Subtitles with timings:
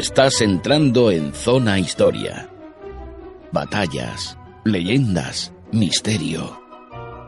[0.00, 2.48] Estás entrando en Zona Historia.
[3.52, 6.58] Batallas, leyendas, misterio.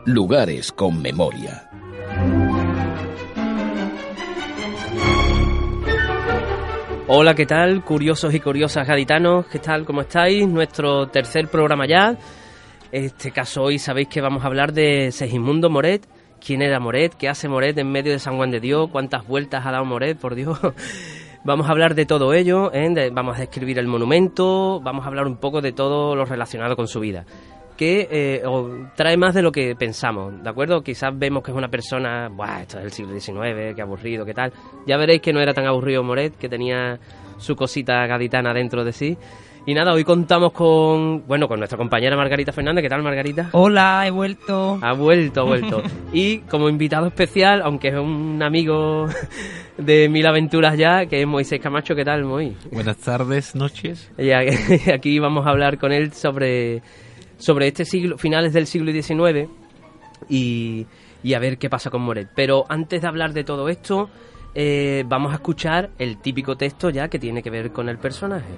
[0.07, 1.69] Lugares con memoria.
[7.07, 7.83] Hola, ¿qué tal?
[7.83, 9.85] Curiosos y curiosas gaditanos, ¿qué tal?
[9.85, 10.47] ¿Cómo estáis?
[10.47, 12.17] Nuestro tercer programa ya.
[12.91, 16.07] Este caso hoy sabéis que vamos a hablar de Segismundo Moret.
[16.43, 17.13] ¿Quién era Moret?
[17.13, 18.89] ¿Qué hace Moret en medio de San Juan de Dios?
[18.91, 20.57] ¿Cuántas vueltas ha dado Moret, por Dios?
[21.45, 23.09] Vamos a hablar de todo ello, ¿eh?
[23.11, 26.87] vamos a describir el monumento, vamos a hablar un poco de todo lo relacionado con
[26.87, 27.25] su vida
[27.77, 28.43] que eh,
[28.95, 30.81] trae más de lo que pensamos, ¿de acuerdo?
[30.81, 34.33] Quizás vemos que es una persona, Buah, esto es del siglo XIX, qué aburrido, qué
[34.33, 34.53] tal.
[34.85, 36.99] Ya veréis que no era tan aburrido Moret, que tenía
[37.37, 39.17] su cosita gaditana dentro de sí.
[39.65, 42.81] Y nada, hoy contamos con, bueno, con nuestra compañera Margarita Fernández.
[42.83, 43.49] ¿Qué tal, Margarita?
[43.53, 44.77] Hola, he vuelto.
[44.81, 45.81] Ha vuelto, ha vuelto.
[46.11, 49.07] y como invitado especial, aunque es un amigo
[49.77, 51.95] de mil aventuras ya, que es Moisés Camacho.
[51.95, 52.57] ¿Qué tal, Moisés?
[52.73, 54.11] Buenas tardes, noches.
[54.17, 54.31] Y
[54.91, 56.81] aquí vamos a hablar con él sobre,
[57.37, 59.49] sobre este siglo, finales del siglo XIX
[60.27, 60.85] y,
[61.23, 62.27] y a ver qué pasa con Moret.
[62.35, 64.09] Pero antes de hablar de todo esto,
[64.55, 68.51] eh, vamos a escuchar el típico texto ya que tiene que ver con el personaje.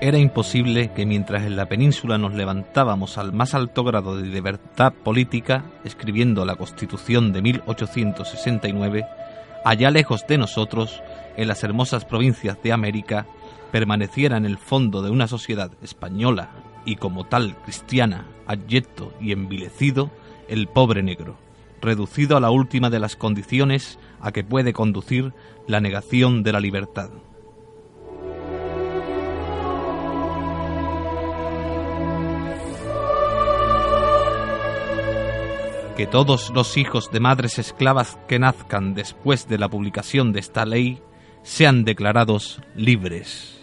[0.00, 4.92] Era imposible que mientras en la península nos levantábamos al más alto grado de libertad
[4.92, 9.04] política, escribiendo la Constitución de 1869,
[9.64, 11.02] allá lejos de nosotros,
[11.36, 13.26] en las hermosas provincias de América,
[13.72, 16.50] permaneciera en el fondo de una sociedad española
[16.84, 20.12] y como tal cristiana, abyecto y envilecido,
[20.46, 21.36] el pobre negro,
[21.82, 25.32] reducido a la última de las condiciones a que puede conducir
[25.66, 27.10] la negación de la libertad.
[35.98, 40.64] Que todos los hijos de madres esclavas que nazcan después de la publicación de esta
[40.64, 41.02] ley
[41.42, 43.57] sean declarados libres.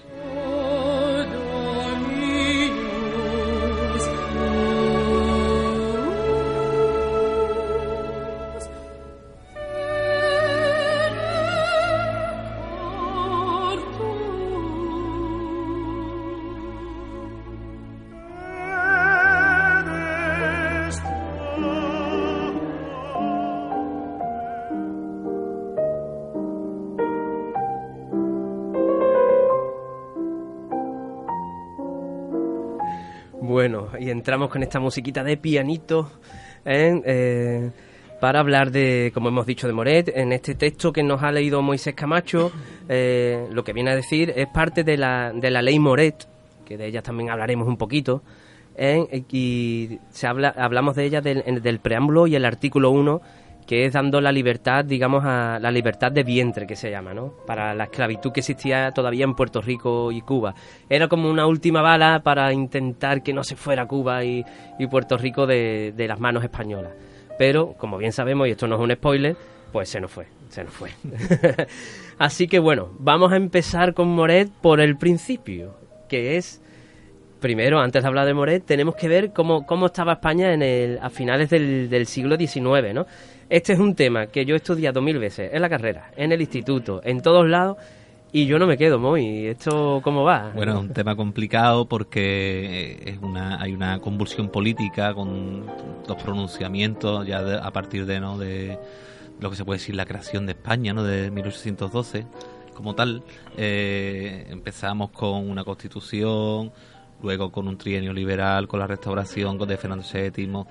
[34.05, 36.11] Y entramos con esta musiquita de pianito
[36.63, 37.01] ¿eh?
[37.03, 37.71] Eh,
[38.21, 40.11] para hablar de, como hemos dicho, de Moret.
[40.15, 42.51] En este texto que nos ha leído Moisés Camacho,
[42.87, 46.27] eh, lo que viene a decir es parte de la, de la ley Moret,
[46.65, 48.21] que de ella también hablaremos un poquito.
[49.31, 53.21] y se habla, hablamos de ella del, del preámbulo y el artículo 1
[53.65, 57.33] que es dando la libertad, digamos, a la libertad de vientre, que se llama, ¿no?
[57.47, 60.53] Para la esclavitud que existía todavía en Puerto Rico y Cuba.
[60.87, 64.45] Era como una última bala para intentar que no se fuera Cuba y,
[64.89, 66.91] Puerto Rico de, las manos españolas.
[67.39, 69.35] Pero, como bien sabemos, y esto no es un spoiler,
[69.71, 70.91] pues se nos fue, se nos fue.
[72.19, 75.75] Así que bueno, vamos a empezar con Moret por el principio,
[76.07, 76.61] que es
[77.41, 80.99] primero, antes de hablar de Moret, tenemos que ver cómo, cómo estaba España en el,
[81.01, 83.05] a finales del, del siglo XIX, ¿no?
[83.49, 86.41] Este es un tema que yo he estudiado mil veces en la carrera, en el
[86.41, 87.77] instituto, en todos lados.
[88.31, 89.47] Y yo no me quedo muy.
[89.47, 90.51] ¿Esto cómo va?
[90.53, 95.65] Bueno, es un tema complicado porque es una, hay una convulsión política con
[96.07, 98.37] los pronunciamientos ya a partir de, ¿no?
[98.37, 98.77] de
[99.39, 101.03] lo que se puede decir la creación de España, ¿no?
[101.03, 102.25] de 1812
[102.73, 103.23] como tal.
[103.55, 106.73] Eh, empezamos con una constitución,
[107.21, 110.65] luego con un trienio liberal, con la restauración de Fernando VII,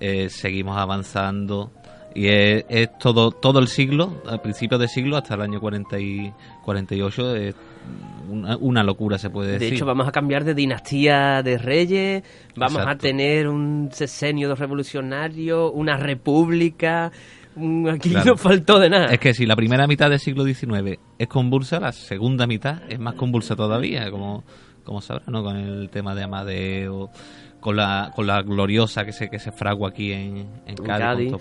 [0.00, 1.70] eh, seguimos avanzando
[2.14, 6.32] y es, todo todo el siglo, al principio del siglo hasta el año 40 y
[6.64, 7.54] 48, es
[8.28, 9.70] una, locura se puede decir.
[9.70, 12.22] De hecho, vamos a cambiar de dinastía de reyes,
[12.56, 17.10] vamos a tener un sexenio de revolucionario, una república.
[17.90, 19.06] Aquí no faltó de nada.
[19.06, 22.98] Es que si la primera mitad del siglo XIX es convulsa, la segunda mitad es
[22.98, 24.44] más convulsa todavía, como,
[24.84, 25.42] como sabrá, ¿no?
[25.42, 27.10] Con el tema de Amadeo,
[27.62, 31.32] con la, con la gloriosa que se, que se fragua aquí en, en Cádiz,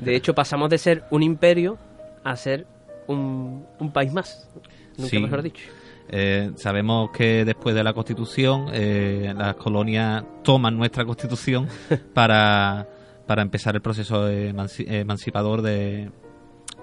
[0.00, 1.76] De hecho, pasamos de ser un imperio
[2.24, 2.66] a ser
[3.08, 4.48] un, un país más,
[4.96, 5.68] nunca mejor dicho.
[6.08, 11.66] Eh, sabemos que después de la Constitución, eh, las colonias toman nuestra Constitución
[12.14, 12.86] para,
[13.26, 16.12] para empezar el proceso emancipador de,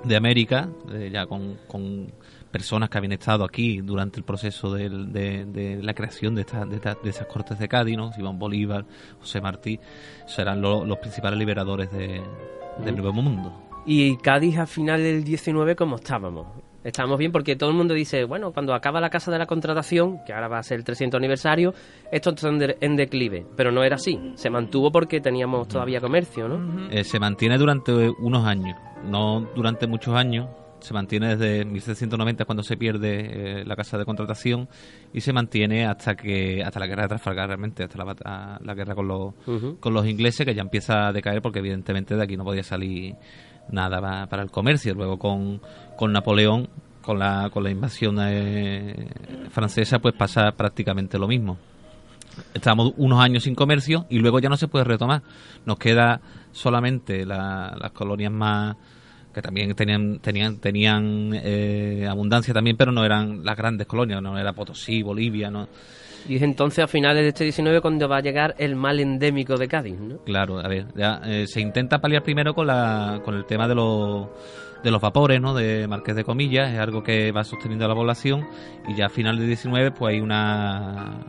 [0.04, 2.12] de América, eh, ya con, con,
[2.54, 6.80] personas que habían estado aquí durante el proceso de, de, la creación de, esta, de,
[6.80, 8.14] de, esas cortes de Cádiz, ¿no?
[8.14, 8.86] Simón Bolívar,
[9.20, 9.80] José Martí,
[10.26, 13.52] serán los principales liberadores del Nuevo Mundo.
[13.86, 16.48] ¿Y Cádiz a final del 19 cómo estábamos?
[16.84, 20.20] Estamos bien porque todo el mundo dice, bueno, cuando acaba la Casa de la Contratación,
[20.26, 21.74] que ahora va a ser el 300 aniversario,
[22.12, 23.46] esto está en, declive.
[23.56, 24.34] Pero no era así.
[24.36, 26.90] Se mantuvo porque teníamos todavía comercio, ¿no?
[26.92, 30.48] Eh, se mantiene durante unos años, no durante muchos años.
[30.84, 34.68] Se mantiene desde 1790 cuando se pierde eh, la Casa de Contratación
[35.14, 38.94] y se mantiene hasta que hasta la guerra de Trafalgar realmente, hasta la, la guerra
[38.94, 39.34] con los,
[39.80, 43.16] con los ingleses que ya empieza a decaer porque evidentemente de aquí no podía salir
[43.70, 44.94] nada para el comercio.
[44.94, 45.62] Luego con,
[45.96, 46.68] con Napoleón,
[47.02, 49.08] con la, con la invasión eh,
[49.52, 51.58] francesa, pues pasa prácticamente lo mismo.
[52.54, 55.22] Estamos unos años sin comercio y luego ya no se puede retomar.
[55.66, 56.20] Nos queda
[56.52, 58.76] solamente las colonias más
[59.34, 64.38] que también tenían tenían tenían eh, abundancia también, pero no eran las grandes colonias, no
[64.38, 65.68] era Potosí, Bolivia, no
[66.28, 69.58] y es entonces a finales de este 19 cuando va a llegar el mal endémico
[69.58, 70.18] de Cádiz, ¿no?
[70.20, 73.76] Claro, a ver, ya, eh, se intenta paliar primero con, la, con el tema de
[73.76, 74.28] los
[74.84, 75.54] de los vapores, ¿no?
[75.54, 78.46] De Marqués de Comillas, es algo que va sosteniendo a la población
[78.88, 81.22] y ya a final del 19 pues hay una,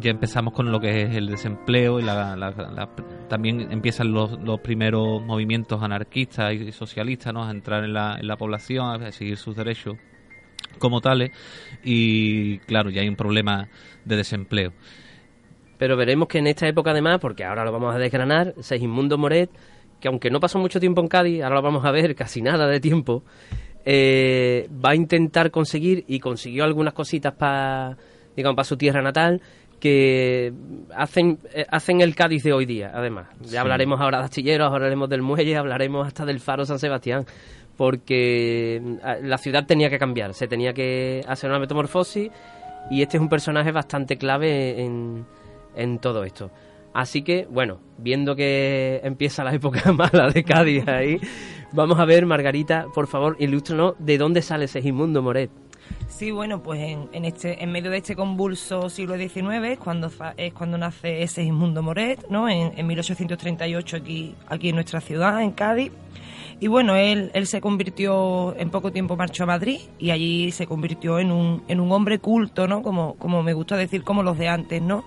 [0.00, 2.88] ya empezamos con lo que es el desempleo y la,
[3.28, 7.44] también empiezan los, los, primeros movimientos anarquistas y socialistas, ¿no?
[7.44, 9.96] A entrar en la, en la población, a seguir sus derechos
[10.78, 11.30] como tales
[11.82, 13.68] y claro, ya hay un problema
[14.04, 14.72] de desempleo.
[15.78, 19.50] Pero veremos que en esta época además, porque ahora lo vamos a desgranar, Segismundo Moret,
[20.00, 22.66] que aunque no pasó mucho tiempo en Cádiz, ahora lo vamos a ver, casi nada
[22.66, 23.24] de tiempo,
[23.84, 27.96] eh, va a intentar conseguir y consiguió algunas cositas para
[28.36, 29.40] digamos para su tierra natal
[29.80, 30.52] que
[30.94, 35.08] hacen eh, hacen el Cádiz de hoy día además ya hablaremos ahora de astilleros hablaremos
[35.08, 37.26] del muelle hablaremos hasta del faro San Sebastián
[37.76, 42.30] porque mm, la ciudad tenía que cambiar, se tenía que hacer una metamorfosis
[42.90, 45.24] y este es un personaje bastante clave en,
[45.74, 46.50] en todo esto.
[46.92, 51.18] Así que, bueno, viendo que empieza la época mala de Cádiz ahí,
[51.72, 55.50] vamos a ver, Margarita, por favor, ilústranos de dónde sale Segismundo Moret.
[56.08, 60.10] Sí, bueno, pues en, en, este, en medio de este convulso siglo XIX es cuando,
[60.36, 62.48] es cuando nace Segismundo Moret, ¿no?
[62.48, 65.90] En, en 1838 aquí, aquí en nuestra ciudad, en Cádiz.
[66.60, 70.66] Y bueno, él, él se convirtió, en poco tiempo marchó a Madrid y allí se
[70.66, 72.82] convirtió en un, en un hombre culto, ¿no?
[72.82, 75.04] Como, como me gusta decir, como los de antes, ¿no?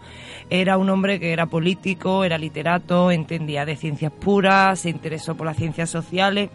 [0.50, 5.48] Era un hombre que era político, era literato, entendía de ciencias puras, se interesó por
[5.48, 6.50] las ciencias sociales.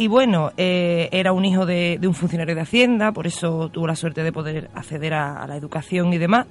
[0.00, 3.96] Y bueno, eh, era un hijo de, un funcionario de Hacienda, por eso tuvo la
[3.96, 6.46] suerte de poder acceder a, la educación y demás.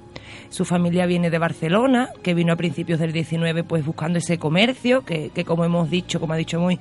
[0.50, 5.02] Su familia viene de Barcelona, que vino a principios del 19 pues buscando ese comercio,
[5.02, 6.78] que, que como hemos dicho, como ha dicho muy,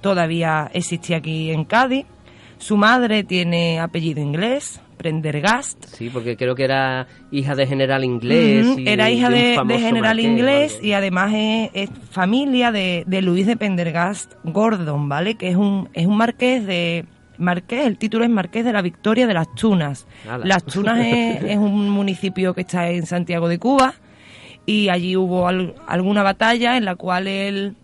[0.00, 2.04] todavía existe aquí en Cádiz.
[2.58, 5.86] Su madre tiene apellido inglés, Prendergast.
[5.86, 8.66] Sí, porque creo que era hija de general inglés.
[8.84, 15.36] era hija de, general inglés y además es, familia de, Luis de Prendergast Gordon, ¿vale?
[15.36, 17.06] Que es un, es un marqués de...
[17.38, 20.08] Marqués, el título es Marqués de la Victoria de las Tunas.
[20.42, 23.94] Las Tunas es, un municipio que está en Santiago de Cuba
[24.66, 27.76] y allí hubo alguna batalla en la cual él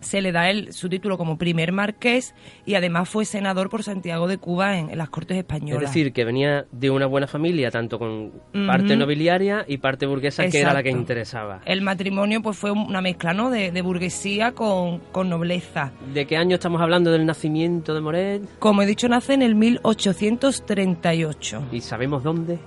[0.00, 2.34] se le da el, su título como primer marqués
[2.66, 5.82] y además fue senador por Santiago de Cuba en, las Cortes Españolas.
[5.82, 8.32] Es decir, que venía de una buena familia, tanto con
[8.66, 11.60] parte nobiliaria y parte burguesa, que era la que interesaba.
[11.64, 13.50] El matrimonio pues fue una mezcla ¿no?
[13.50, 15.92] de, burguesía con, con, nobleza.
[16.12, 18.42] ¿De qué año estamos hablando del nacimiento de Moret?
[18.58, 21.68] Como he dicho, nace en el 1838.
[21.72, 22.58] ¿Y sabemos dónde?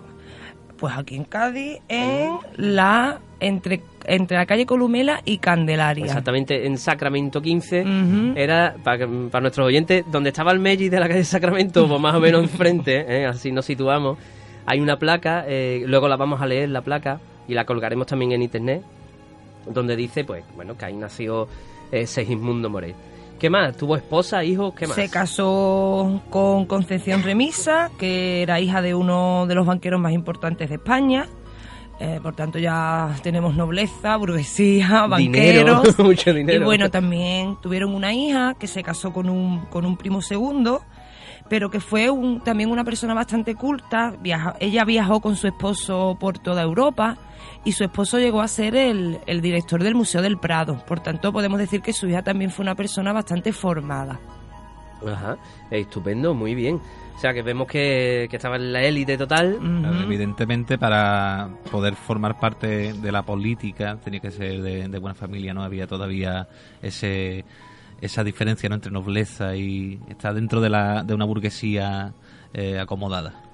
[0.82, 6.06] Pues aquí en Cádiz, en la entre entre la calle Columela y Candelaria.
[6.06, 11.24] Exactamente, en Sacramento 15 era, para, nuestros oyentes, donde estaba el Melli de la calle
[11.24, 13.28] Sacramento, pues más o menos enfrente, ¿eh?
[13.28, 14.18] así nos situamos,
[14.66, 18.32] hay una placa, eh, luego la vamos a leer la placa y la colgaremos también
[18.32, 18.82] en internet,
[19.68, 21.48] donde dice, pues, bueno, que ahí nació
[21.92, 22.96] eh, Segismundo Moret.
[23.42, 23.76] ¿Qué más?
[23.76, 24.76] ¿Tuvo esposa, hijos?
[24.76, 24.96] ¿Qué más?
[24.96, 30.70] Se casó con Concepción Remisa, que era hija de uno de los banqueros más importantes
[30.70, 31.26] de España.
[32.00, 35.98] Eh, por tanto, ya tenemos nobleza, burguesía, banqueros.
[35.98, 36.62] mucho dinero.
[36.62, 40.84] Y bueno, también tuvieron una hija que se casó con un, con un primo segundo,
[41.50, 44.14] pero que fue un, también una persona bastante culta.
[44.60, 47.18] ella viajó con su esposo por toda Europa
[47.64, 50.84] y su esposo llegó a ser el, el director del Museo del Prado.
[50.86, 54.20] Por tanto, podemos decir que su hija también fue una persona bastante formada.
[55.06, 55.38] Ajá,
[55.70, 56.80] estupendo, muy bien.
[57.16, 59.60] O sea, que vemos que, estaba en la élite total.
[60.04, 65.64] evidentemente, para poder formar parte de la política tenía que ser de, buena familia, ¿no?
[65.64, 66.48] Había todavía
[66.82, 67.46] ese
[68.02, 68.74] esa diferencia ¿no?
[68.74, 72.14] entre nobleza y está dentro de, la, de una burguesía
[72.52, 73.51] eh, acomodada.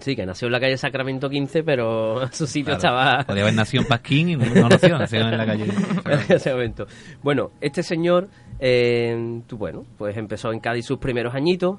[0.00, 3.24] Sí, que nació en la calle Sacramento 15, pero su sitio estaba...
[3.24, 5.66] Podría haber nacido en Pasquín y no nació, nació en la calle.
[6.52, 6.86] momento.
[7.22, 8.28] Bueno, este señor,
[8.58, 11.78] eh, bueno, pues empezó en Cádiz sus primeros añitos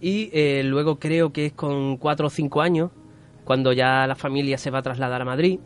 [0.00, 2.90] y eh, luego creo que es con cuatro o cinco años
[3.44, 5.60] cuando ya la familia se va a trasladar a Madrid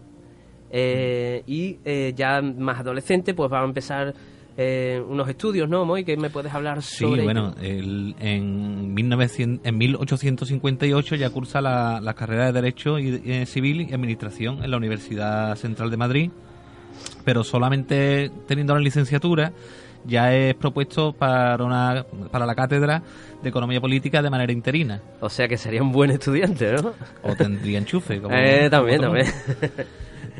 [0.71, 1.79] eh, y
[2.15, 4.15] ya más adolescente pues va a empezar
[4.57, 6.05] eh, unos estudios, ¿no, Moy?
[6.05, 12.15] ¿Que me puedes hablar sobre Sí, bueno, en, 1900, en 1858 ya cursa la, la
[12.15, 16.31] carrera de Derecho y, eh, Civil y Administración en la Universidad Central de Madrid,
[17.25, 19.53] pero solamente teniendo la licenciatura
[20.07, 23.03] ya es propuesto para una para la cátedra
[23.43, 25.01] de economía política de manera interina.
[25.21, 26.93] O sea que sería un buen estudiante, ¿no?
[27.23, 28.21] O tendría enchufe.
[28.21, 29.27] Como, eh, también, también.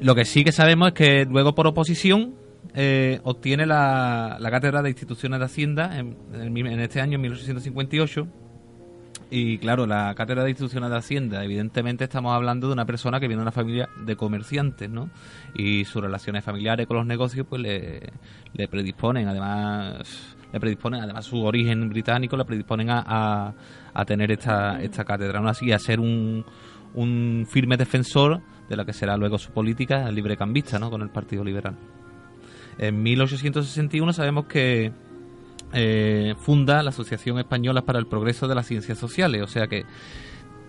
[0.01, 2.44] Lo que sí que sabemos es que luego por oposición
[2.77, 8.27] eh, obtiene la, cátedra de instituciones de Hacienda en, este año, en 1858.
[9.31, 13.29] Y claro, la cátedra de instituciones de Hacienda, evidentemente estamos hablando de una persona que
[13.29, 15.11] viene de una familia de comerciantes, ¿no?
[15.55, 21.43] Y sus relaciones familiares con los negocios, pues le, predisponen, además, le predisponen, además su
[21.43, 23.55] origen británico, le predisponen a,
[23.93, 25.49] a, tener esta, esta cátedra, ¿no?
[25.49, 26.45] Así, a ser un,
[26.95, 30.91] un firme defensor de la que será luego su política libre cambista, ¿no?
[30.91, 31.77] Con el Partido Liberal.
[32.79, 34.93] En 1861 sabemos que
[35.73, 39.85] eh, funda la Asociación Española para el Progreso de las Ciencias Sociales, o sea que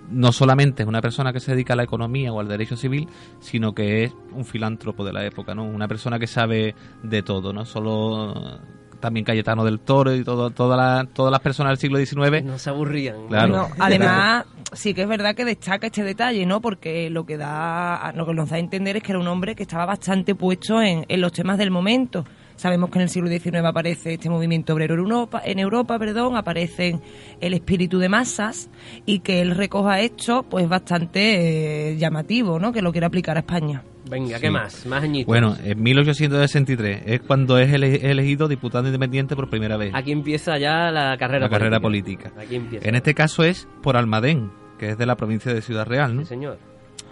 [0.10, 3.08] no solamente es una persona que se dedica a la economía o al derecho civil,
[3.40, 5.64] sino que es un filántropo de la época, ¿no?
[5.64, 8.60] Una persona que sabe de todo, no solo
[9.00, 12.44] también Cayetano del Toro y todo, todas las personas del siglo XIX.
[12.44, 13.28] No se aburrían.
[13.28, 13.70] Claro.
[13.80, 16.62] además, sí que es verdad que destaca este detalle, ¿no?
[16.62, 19.56] Porque lo que da, lo que nos da a entender es que era un hombre
[19.56, 22.26] que estaba bastante puesto en, en los temas del momento.
[22.56, 26.38] Sabemos que en el siglo XIX aparece este movimiento obrero en Europa, en Europa perdón,
[26.38, 27.00] aparece
[27.42, 28.70] el espíritu de masas
[29.06, 32.72] y que él recoja esto, pues bastante eh, llamativo, ¿no?
[32.72, 33.84] Que lo quiere aplicar a España.
[34.10, 34.86] Venga, ¿qué más?
[34.86, 35.28] Más añitos.
[35.28, 39.94] Bueno, en 1863 es cuando es elegido diputado independiente por primera vez.
[39.96, 42.32] Aquí empieza ya la carrera la carrera política.
[42.38, 42.88] Aquí empieza.
[42.88, 46.22] En este caso es por Almadén, que es de la provincia de Ciudad Real, ¿no?
[46.22, 46.60] Sí, señor.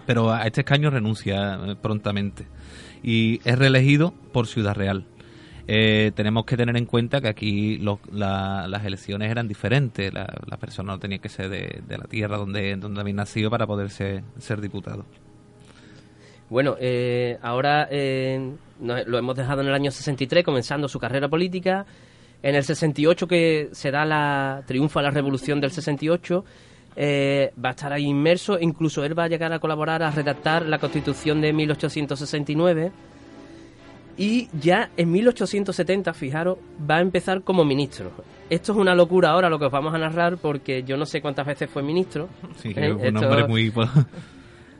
[0.05, 2.45] Pero a este escaño renuncia eh, prontamente
[3.01, 5.05] y es reelegido por Ciudad Real.
[5.65, 7.77] Eh, tenemos que tener en cuenta que aquí
[8.12, 10.13] las elecciones eran diferentes.
[10.13, 13.89] La, persona no tenía que ser de, la tierra donde, donde había nacido para poder
[13.89, 14.23] ser,
[14.62, 15.05] diputado.
[16.53, 18.39] Bueno, eh, ahora eh,
[18.79, 21.83] lo hemos dejado en el año 63, comenzando su carrera política.
[22.43, 26.45] En el 68, que se da la triunfa la revolución del 68,
[26.95, 28.60] va a estar ahí inmerso.
[28.60, 32.91] Incluso él va a llegar a colaborar a redactar la constitución de 1869
[34.15, 38.12] y ya en 1870, fijaros, va a empezar como ministro.
[38.48, 41.19] Esto es una locura ahora lo que os vamos a narrar porque yo no sé
[41.19, 42.29] cuántas veces fue ministro.
[42.57, 42.91] Sí, ¿eh?
[42.91, 43.74] un esto, muy...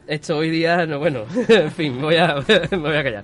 [0.08, 2.36] esto hoy día, no, bueno, en fin, voy a,
[2.72, 3.24] me voy a callar.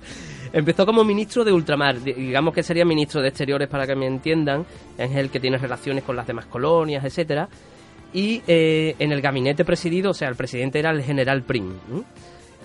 [0.52, 4.66] Empezó como ministro de ultramar, digamos que sería ministro de exteriores para que me entiendan,
[4.98, 7.48] es el que tiene relaciones con las demás colonias, etcétera.
[8.12, 11.74] Y eh, en el gabinete presidido, o sea, el presidente era el general Prim.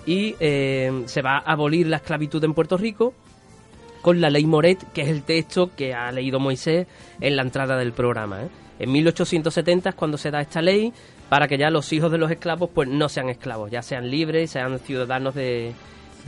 [0.04, 3.14] Y eh, se va a abolir la esclavitud en Puerto Rico
[4.02, 6.86] con la ley Moret, que es el texto que ha leído Moisés
[7.20, 8.42] en la entrada del programa.
[8.42, 8.48] ¿eh?
[8.78, 10.92] En 1870 es cuando se da esta ley
[11.28, 14.50] para que ya los hijos de los esclavos pues no sean esclavos, ya sean libres,
[14.50, 15.72] sean ciudadanos de,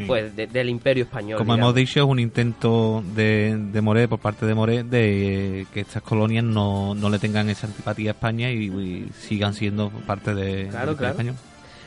[0.07, 1.39] pues, del imperio español.
[1.39, 5.81] Como hemos dicho, es un intento de, de Moret, por parte de Moret, de que
[5.81, 10.69] estas colonias no, no le tengan esa antipatía a España y, sigan siendo parte de,
[10.69, 11.35] claro, del español.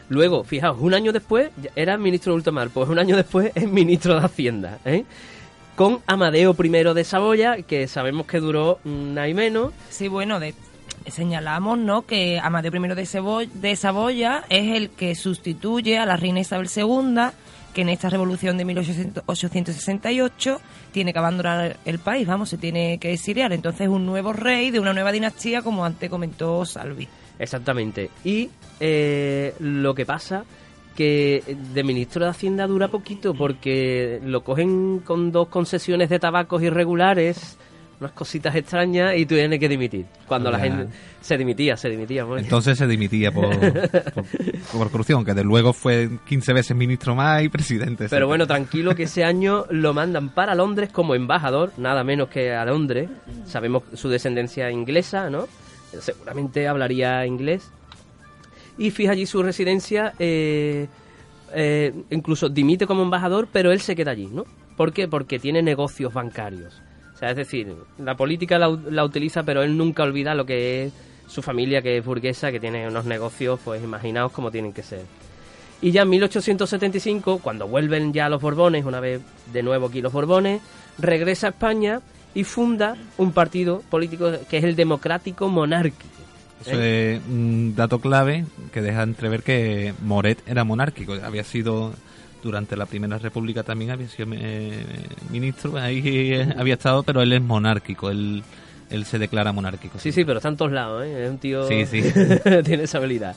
[0.09, 4.19] Luego, fijaos, un año después era ministro de ultramar, pues un año después es ministro
[4.19, 4.79] de Hacienda.
[4.85, 5.05] ¿eh?
[5.75, 9.73] con Amadeo I de Saboya, que sabemos que duró nada y menos.
[9.89, 10.39] Sí, bueno,
[11.07, 12.03] señalamos ¿no?
[12.03, 17.31] que Amadeo I de, de Saboya es el que sustituye a la reina Isabel II,
[17.73, 23.13] que en esta revolución de 1868 tiene que abandonar el país, vamos, se tiene que
[23.13, 23.53] exiliar.
[23.53, 27.07] Entonces un nuevo rey de una nueva dinastía, como antes comentó Salvi.
[27.39, 28.09] Exactamente.
[28.23, 30.43] Y eh, lo que pasa
[30.95, 31.43] que
[31.73, 37.57] de ministro de Hacienda dura poquito porque lo cogen con dos concesiones de tabacos irregulares,
[38.01, 40.07] unas cositas extrañas y tienes que dimitir.
[40.27, 40.87] Cuando la gente
[41.21, 42.25] se dimitía, se dimitía.
[42.37, 43.55] Entonces se dimitía por,
[44.71, 48.07] por, corrupción, que de luego fue 15 veces ministro más y presidente.
[48.09, 52.51] Pero bueno, tranquilo que ese año lo mandan para Londres como embajador, nada menos que
[52.51, 53.07] a Londres.
[53.45, 55.47] Sabemos su descendencia inglesa, ¿no?
[55.99, 57.69] Seguramente hablaría inglés
[58.79, 60.87] y fija allí su residencia, eh,
[61.53, 64.45] eh, incluso dimite como embajador, pero él se queda allí, ¿no?
[64.75, 65.07] ¿Por qué?
[65.07, 66.81] Porque tiene negocios bancarios.
[67.21, 70.93] Sea, es decir, la política la, la utiliza, pero él nunca olvida lo que es
[71.27, 75.05] su familia, que es burguesa, que tiene unos negocios, pues imaginaos cómo tienen que ser.
[75.81, 80.13] Y ya en 1875, cuando vuelven ya los Borbones, una vez de nuevo aquí los
[80.13, 80.61] Borbones,
[80.99, 82.01] regresa a España
[82.35, 86.11] y funda un partido político que es el Democrático Monárquico.
[86.61, 91.13] Eso es un dato clave que deja entrever que Moret era monárquico.
[91.13, 91.93] Había sido
[92.41, 94.83] durante la Primera República también había sido eh,
[95.29, 98.43] ministro, ahí eh, había estado, pero él es monárquico, él,
[98.89, 99.99] él se declara monárquico.
[99.99, 101.25] Sí, sí, pero está en todos lados, ¿eh?
[101.25, 101.67] Es un tío...
[101.67, 102.01] Sí, sí.
[102.63, 103.35] tiene esa habilidad.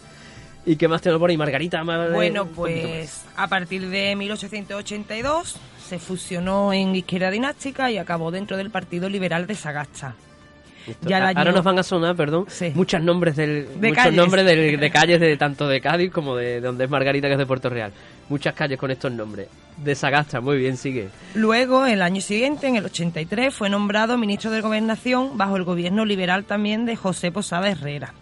[0.67, 1.37] ¿Y qué más tenemos por ahí?
[1.37, 1.83] Margarita.
[1.83, 5.57] Bueno, pues a partir de 1882
[5.87, 10.15] se fusionó en Izquierda Dinástica y acabó dentro del Partido Liberal de Sagasta.
[11.03, 12.73] Ya Ahora nos van a sonar, perdón, Sí.
[12.75, 14.17] muchos nombres del, De muchos calles.
[14.17, 17.33] nombres de, de calles de tanto de Cádiz como de, de donde es Margarita, que
[17.35, 17.93] es de Puerto Real.
[18.29, 19.49] Muchas calles con estos nombres.
[19.77, 21.09] De Sagasta, muy bien, sigue.
[21.35, 26.05] Luego, el año siguiente, en el 83, fue nombrado ministro de Gobernación bajo el gobierno
[26.05, 28.15] liberal también de José Posada Herrera.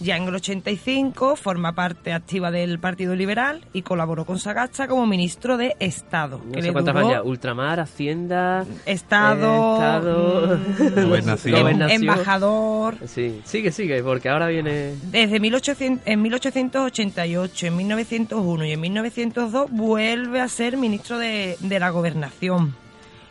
[0.00, 5.06] Ya en el 85 forma parte activa del Partido Liberal y colaboró con Sagasta como
[5.06, 6.40] ministro de Estado.
[6.44, 7.24] No que sé le cuántas duró.
[7.24, 8.64] Ultramar, Hacienda...
[8.86, 10.58] Estado, eh, Estado...
[10.58, 11.60] mm, Gobernación.
[11.60, 12.02] Gobernación.
[12.02, 12.96] embajador.
[13.06, 14.94] Sí, sigue, sigue, porque ahora viene...
[15.10, 21.78] Desde 1800, en 1888, en 1901 y en 1902 vuelve a ser ministro de, de
[21.78, 22.74] la Gobernación.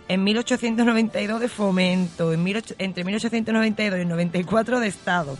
[0.07, 5.37] En 1892 de Fomento, en 18 entre 1892 y 94 de Estado.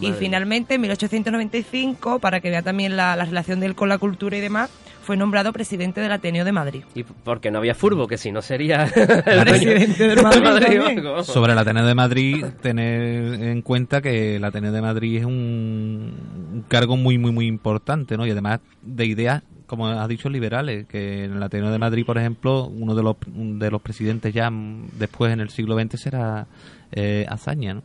[0.00, 3.98] Y finalmente en 1895, para que vea también la, la relación de él con la
[3.98, 4.70] cultura y demás,
[5.06, 6.82] fue nombrado presidente del Ateneo de Madrid.
[6.96, 8.84] Y porque no había furbo, que si no sería
[9.26, 11.26] el presidente del Madrid vamos.
[11.26, 16.12] Sobre el Ateneo de Madrid, tener en cuenta que el Ateneo de Madrid es un,
[16.52, 18.26] un cargo muy, muy, muy importante, ¿no?
[18.26, 22.18] Y además de ideas, como has dicho, liberales, que en el Ateneo de Madrid, por
[22.18, 24.50] ejemplo, uno de los, de los presidentes ya
[24.98, 26.48] después en el siglo XX será
[26.90, 27.82] eh, Azaña, ¿no?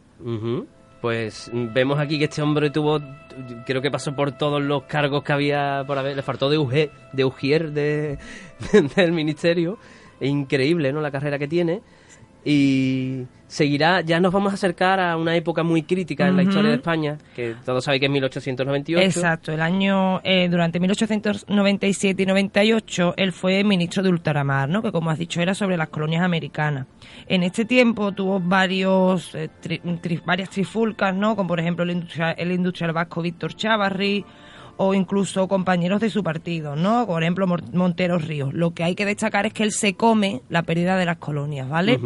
[1.02, 3.00] Pues vemos aquí que este hombre tuvo,
[3.66, 6.92] creo que pasó por todos los cargos que había por haber, le faltó de, Uge-
[7.12, 8.20] de Ujier de,
[8.96, 9.80] del ministerio.
[10.20, 11.02] Increíble, ¿no?
[11.02, 11.82] La carrera que tiene.
[12.44, 16.70] Y seguirá, ya nos vamos a acercar a una época muy crítica en la historia
[16.70, 19.06] de España, que todos sabéis que es 1898.
[19.06, 24.82] Exacto, el año eh, durante 1897 y 98 él fue ministro de ultramar, ¿no?
[24.82, 26.88] Que como has dicho era sobre las colonias americanas.
[27.28, 31.36] En este tiempo tuvo varios eh, tri- tri- varias trifulcas, ¿no?
[31.36, 34.26] Como por ejemplo el industrial, el industrial vasco Víctor Chávarri
[34.78, 37.06] o incluso compañeros de su partido, ¿no?
[37.06, 38.54] Por ejemplo Mor- Montero Ríos.
[38.54, 41.70] Lo que hay que destacar es que él se come la pérdida de las colonias,
[41.70, 42.00] ¿vale?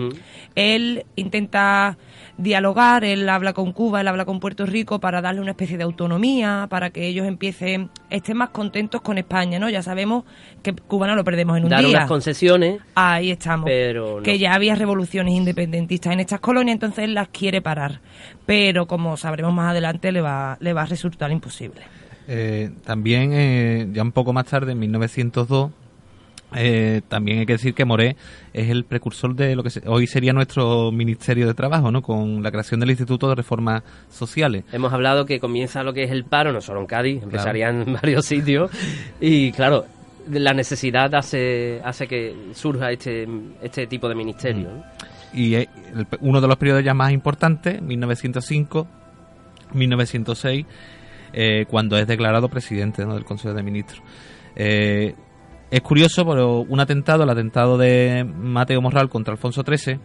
[0.55, 1.97] Él intenta
[2.37, 5.83] dialogar, él habla con Cuba, él habla con Puerto Rico para darle una especie de
[5.83, 9.69] autonomía, para que ellos empiecen, estén más contentos con España, ¿no?
[9.69, 10.25] Ya sabemos
[10.61, 11.89] que Cuba no lo perdemos en un Dar día.
[11.97, 13.65] unas concesiones, Ahí estamos.
[13.65, 14.23] pero no.
[14.23, 18.01] Que ya había revoluciones independentistas en estas colonias, entonces él las quiere parar.
[18.45, 21.81] Pero como sabremos más adelante, le va, le va a resultar imposible.
[22.27, 25.71] Eh, también, eh, ya un poco más tarde, en 1902,
[26.57, 28.15] eh, también hay que decir que Moré
[28.53, 32.01] es el precursor de lo que se- hoy sería nuestro Ministerio de Trabajo, ¿no?
[32.01, 34.63] Con la creación del Instituto de Reformas Sociales.
[34.71, 37.93] Hemos hablado que comienza lo que es el paro, no solo en Cádiz, empezaría en
[37.93, 38.71] varios sitios.
[39.19, 39.85] Y claro,
[40.31, 43.27] la necesidad hace, hace que surja este,
[43.61, 44.69] este tipo de ministerio.
[44.69, 44.83] ¿no?
[45.33, 45.67] Y el-
[46.21, 48.87] uno de los periodos ya más importantes, 1905,
[49.73, 50.65] 1906,
[51.37, 53.13] eh, cuando es declarado presidente ¿no?
[53.13, 54.01] del Consejo de Ministros.
[54.55, 55.13] Eh,
[55.69, 59.99] es curioso, pero un atentado, el atentado de Mateo Morral contra Alfonso XIII,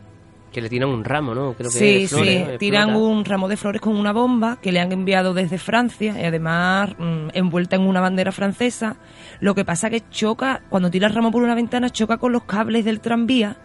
[0.52, 1.52] Que le tiran un ramo, ¿no?
[1.52, 2.58] Creo que Sí, flores, sí, ¿no?
[2.58, 6.24] tiran un ramo de flores con una bomba que le han enviado desde Francia y
[6.24, 8.96] además mm, envuelta en una bandera francesa.
[9.38, 12.42] Lo que pasa que choca, cuando tira el ramo por una ventana, choca con los
[12.42, 13.58] cables del tranvía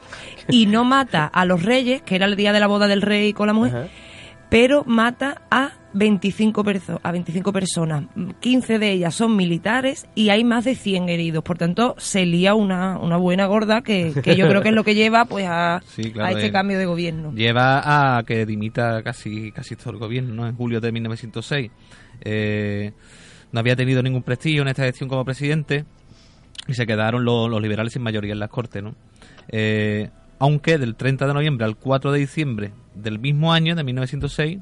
[0.47, 3.33] y no mata a los reyes, que era el día de la boda del rey
[3.33, 3.87] con la mujer, Ajá.
[4.55, 8.05] Pero mata a 25, perso- a 25 personas.
[8.39, 11.43] 15 de ellas son militares y hay más de 100 heridos.
[11.43, 14.85] Por tanto, se lía una, una buena gorda que, que yo creo que es lo
[14.85, 16.51] que lleva pues a, Sí, claro, a este eh.
[16.53, 17.33] cambio de gobierno.
[17.33, 20.47] lleva a que dimita casi casi todo el gobierno ¿no?
[20.47, 21.71] en julio de 1906
[22.21, 22.93] Eh,
[23.51, 25.83] no había tenido ningún prestigio en esta gestión como presidente
[26.65, 28.95] y se quedaron los, los liberales sin mayoría en las cortes ¿no?
[29.49, 34.59] Eh, aunque del 30 de noviembre al 4 de diciembre del mismo año de 1906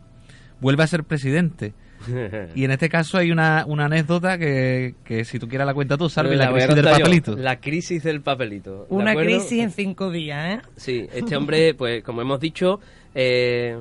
[0.60, 1.74] vuelve a ser presidente
[2.56, 5.98] y en este caso hay una, una anécdota que, que si tú quieras la cuenta
[5.98, 6.92] tú, Salvi, la, crisis del yo.
[6.92, 7.36] papelito.
[7.38, 8.86] La crisis del papelito.
[8.90, 9.30] ¿de Una acuerdo?
[9.30, 10.62] crisis en cinco días, ¿eh?
[10.76, 12.80] Sí, este hombre, pues como hemos dicho,
[13.16, 13.78] eh,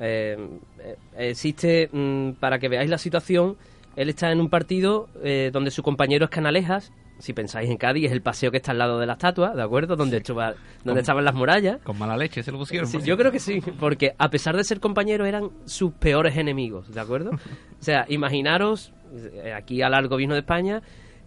[0.00, 0.36] eh,
[0.80, 0.96] eh,
[1.30, 3.56] existe, mm, para que veáis la situación,
[3.96, 8.06] él está en un partido eh, donde su compañero es Canalejas, si pensáis en Cádiz,
[8.06, 9.94] es el paseo que está al lado de la estatua, ¿de acuerdo?
[9.94, 11.80] Donde, estaban las murallas.
[11.84, 12.88] Con mala leche se lo pusieron.
[12.88, 16.92] Sí, yo creo que sí, porque a pesar de ser compañeros eran sus peores enemigos,
[16.92, 17.30] ¿de acuerdo?
[17.80, 20.82] O sea, imaginaros, eh, aquí al gobierno de España,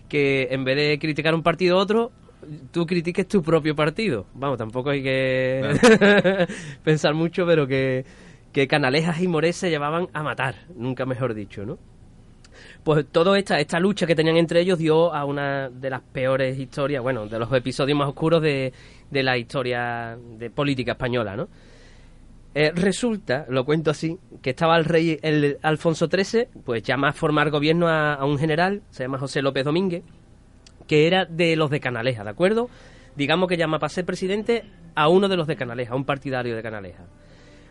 [0.07, 2.13] que en vez de criticar un partido a otro,
[2.71, 4.25] tú critiques tu propio partido.
[4.33, 6.47] Vamos, tampoco hay que
[6.83, 8.05] pensar mucho, pero que,
[8.53, 11.77] que Canalejas y Morés se llevaban a matar, nunca mejor dicho, ¿no?
[12.85, 16.59] Pues toda esta, esta lucha que tenían entre ellos dio a una de las peores
[16.59, 18.71] historias, bueno, de los episodios más oscuros de,
[19.09, 21.47] de la historia de política española, ¿no?
[22.53, 27.13] Eh, resulta, lo cuento así, que estaba el rey el Alfonso XIII, pues llama a
[27.13, 30.03] formar gobierno a, un general, se llama José López Domínguez,
[30.85, 32.69] que era de los de Canaleja, ¿de acuerdo?
[33.15, 36.55] Digamos que llama para ser presidente a uno de los de Canaleja, a un partidario
[36.55, 37.05] de Canaleja.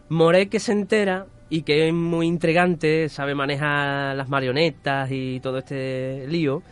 [0.09, 5.59] Moret que se entera y que es muy intrigante, sabe manejar las marionetas y todo
[5.59, 6.65] este lío,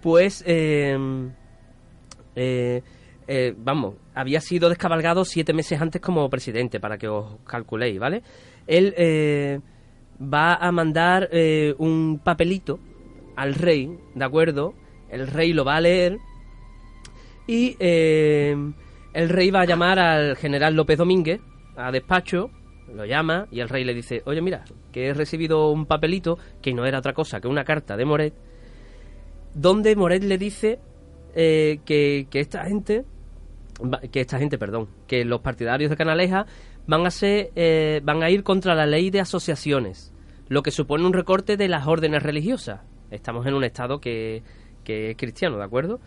[0.00, 0.96] pues, eh,
[2.34, 2.82] eh,
[3.28, 8.22] eh, vamos, había sido descabalgado siete meses antes como presidente, para que os calculéis, ¿vale?
[8.66, 9.60] Él eh,
[10.18, 11.28] va a mandar
[11.76, 12.78] un papelito
[13.36, 14.72] al rey, ¿de acuerdo?
[15.10, 16.16] El rey lo va a leer
[17.46, 21.42] y el rey va a llamar al general López Domínguez
[21.76, 22.50] a despacho,
[22.94, 26.72] lo llama y el rey le dice, oye mira, que he recibido un papelito que
[26.72, 28.34] no era otra cosa que una carta de Moret,
[29.54, 30.78] donde Moret le dice
[31.34, 33.04] eh, que, que esta gente,
[34.12, 36.46] que esta gente, perdón, que los partidarios de Canaleja
[36.86, 40.12] van a ser, eh, van a ir contra la ley de asociaciones,
[40.48, 42.80] lo que supone un recorte de las órdenes religiosas.
[43.10, 44.42] Estamos en un estado que,
[44.84, 46.00] que es cristiano, ¿de acuerdo?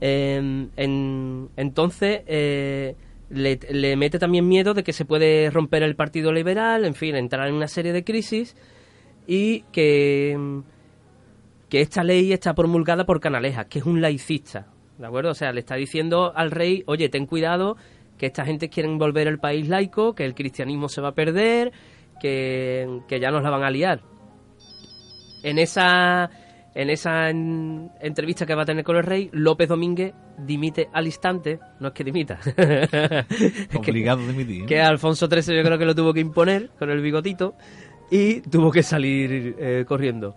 [0.00, 2.94] Eh, en- entonces eh,
[3.28, 7.48] le, mete también miedo de que se puede romper el Partido Liberal, en fin, entrar
[7.48, 8.56] en una serie de crisis
[9.26, 10.62] y que,
[11.68, 15.30] que esta ley está promulgada por Canalejas, que es un laicista, ¿de acuerdo?
[15.30, 17.76] O sea, le está diciendo al rey, oye, ten cuidado,
[18.16, 21.72] que esta gente quiere volver el país laico, que el cristianismo se va a perder,
[22.20, 24.00] que, que ya nos la van a liar.
[25.42, 26.30] En esa,
[26.78, 31.06] en esa en- entrevista que va a tener con el rey, López Domínguez dimite al
[31.06, 32.38] instante, no es que dimita,
[33.74, 34.66] Obligado de emitir.
[34.66, 37.54] que Alfonso XIII yo creo que lo tuvo que imponer con el bigotito
[38.10, 40.36] y tuvo que salir eh, corriendo.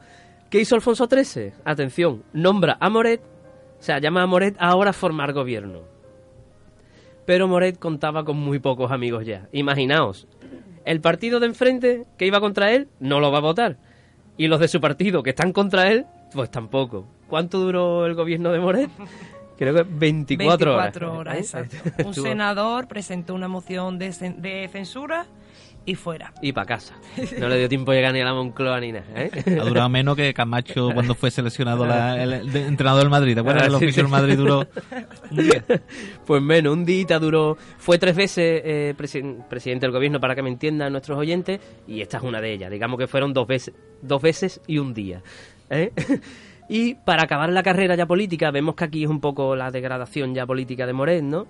[0.50, 1.52] ¿Qué hizo Alfonso XIII?
[1.66, 5.82] Atención, nombra a Moret, o sea, llama a Moret ahora a formar gobierno.
[7.26, 9.48] Pero Moret contaba con muy pocos amigos ya.
[9.52, 10.28] Imaginaos,
[10.86, 13.78] el partido de enfrente que iba contra él no lo va a votar.
[14.38, 17.08] Y los de su partido que están contra él, pues tampoco.
[17.28, 18.90] ¿Cuánto duró el gobierno de Moret?
[19.58, 21.78] Creo que 24, 24 horas, exacto.
[22.06, 25.26] Un senador presentó una moción de, cen- de censura
[25.86, 26.34] y fuera.
[26.42, 26.96] y para casa.
[27.40, 29.06] No le dio tiempo a llegar ni a la Moncloa ni nada.
[29.16, 29.32] ¿eh?
[29.60, 33.34] Ha durado menos que Camacho cuando fue seleccionado la- el, el entrenador del Madrid.
[33.34, 34.12] ¿Te acuerdas Ah, que sí, oficio del.
[34.12, 34.66] Madrid duró
[35.32, 35.64] un día?
[36.26, 37.58] Pues menos, un día duró.
[37.80, 42.02] Fue tres veces eh, presi- presidente del gobierno, para que me entiendan nuestros oyentes, y
[42.02, 42.72] esta es una de ellas.
[42.72, 45.22] Digamos que fueron dos veces, dos veces y un día.
[45.70, 45.92] ¿Eh?
[46.70, 50.34] y para acabar la carrera ya política, vemos que aquí es un poco la degradación
[50.34, 51.48] ya política de Moret, ¿no?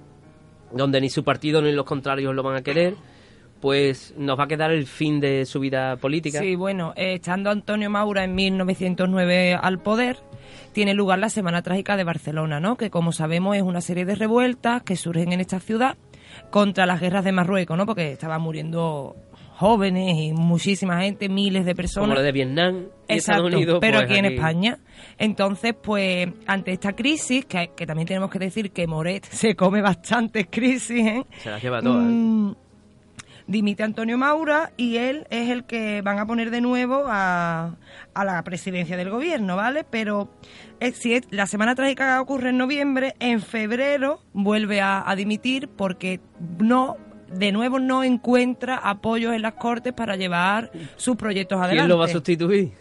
[0.71, 2.95] Donde ni su partido ni los contrarios lo van a querer.
[3.59, 6.39] Pues nos va a quedar el fin de su vida política.
[6.39, 10.17] Sí, bueno, eh, estando Antonio Maura en 1909 al poder,
[10.71, 12.77] tiene lugar la Semana Trágica de Barcelona, ¿no?
[12.77, 15.97] Que como sabemos es una serie de revueltas que surgen en esta ciudad
[16.51, 17.85] contra las guerras de Marruecos, ¿no?
[17.85, 19.15] Porque estaban muriendo
[19.59, 22.07] jóvenes y muchísima gente, miles de personas.
[22.07, 22.75] Como lo de Vietnam
[23.07, 23.77] y Exacto, Estados Unidos.
[23.81, 24.77] pero pues aquí en España.
[25.17, 29.81] Entonces, pues, ante esta crisis, que, que también tenemos que decir que Moret se come
[29.81, 31.25] bastantes crisis, ¿eh?
[31.39, 32.03] Se las lleva todas.
[32.05, 32.07] ¿eh?
[32.09, 32.55] Mm,
[33.47, 37.75] dimite Antonio Maura y él es el que van a poner de nuevo a,
[38.13, 39.83] a la presidencia del gobierno, ¿vale?
[39.89, 40.29] Pero
[40.79, 45.67] eh, si es- la semana trágica ocurre en noviembre, en febrero vuelve a, a dimitir
[45.67, 46.19] porque
[46.59, 46.95] no
[47.31, 51.77] de nuevo no encuentra apoyos en las cortes para llevar sus proyectos adelante.
[51.81, 52.71] ¿Quién lo va a sustituir?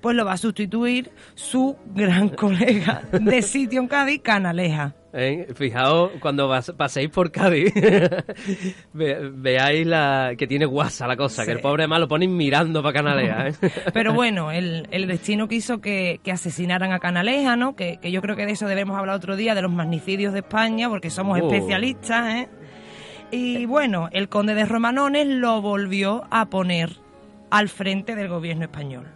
[0.00, 4.94] Pues lo va a sustituir su gran colega de sitio en Cádiz, Canaleja.
[5.14, 5.48] ¿Eh?
[5.54, 7.72] Fijaos, cuando vas- paséis por Cádiz,
[8.94, 12.82] ve- veáis la que tiene guasa la cosa, que el pobre más lo ponen mirando
[12.82, 13.48] para Canalea.
[13.48, 13.52] ¿eh?
[13.94, 17.76] Pero bueno, el, el destino quiso que, que asesinaran a Canaleja, ¿no?
[17.76, 20.40] Que, que yo creo que de eso debemos hablar otro día, de los magnicidios de
[20.40, 21.46] España, porque somos Oh.
[21.52, 22.48] especialistas, ¿eh?
[23.34, 26.98] Y bueno, el conde de Romanones lo volvió a poner
[27.48, 29.06] al frente del gobierno español.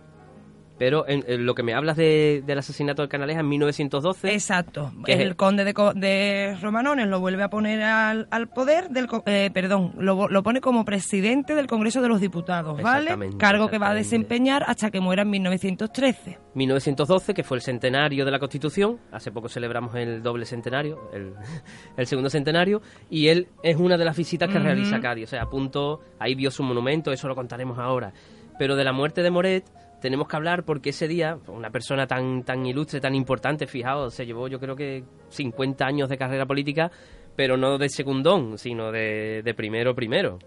[0.79, 4.33] Pero en, en lo que me hablas de, del asesinato del Canaleja en 1912...
[4.33, 4.93] Exacto.
[5.07, 9.51] El el- conde de, de Romanones lo vuelve a poner al, al poder, del, eh,
[9.55, 13.05] perdón, lo, lo pone como presidente del Congreso de los Diputados, ¿vale?
[13.05, 16.39] Exactamente, Cargo que va a desempeñar hasta que muera en 1913.
[16.55, 21.33] 1912, que fue el centenario de la Constitución, hace poco celebramos el doble centenario, el,
[21.97, 24.65] el segundo centenario, y él es una de las visitas que Ujú.
[24.67, 28.13] realiza a Cádiz, o sea, a punto, ahí vio su monumento, eso lo contaremos ahora.
[28.59, 29.65] Pero de la muerte de Moret
[30.01, 34.27] tenemos que hablar porque ese día, una persona tan, tan ilustre, tan importante, fijaos, se
[34.27, 36.91] llevó yo creo que 50 años de carrera política,
[37.35, 40.39] pero no de segundón, sino de, de primero primero.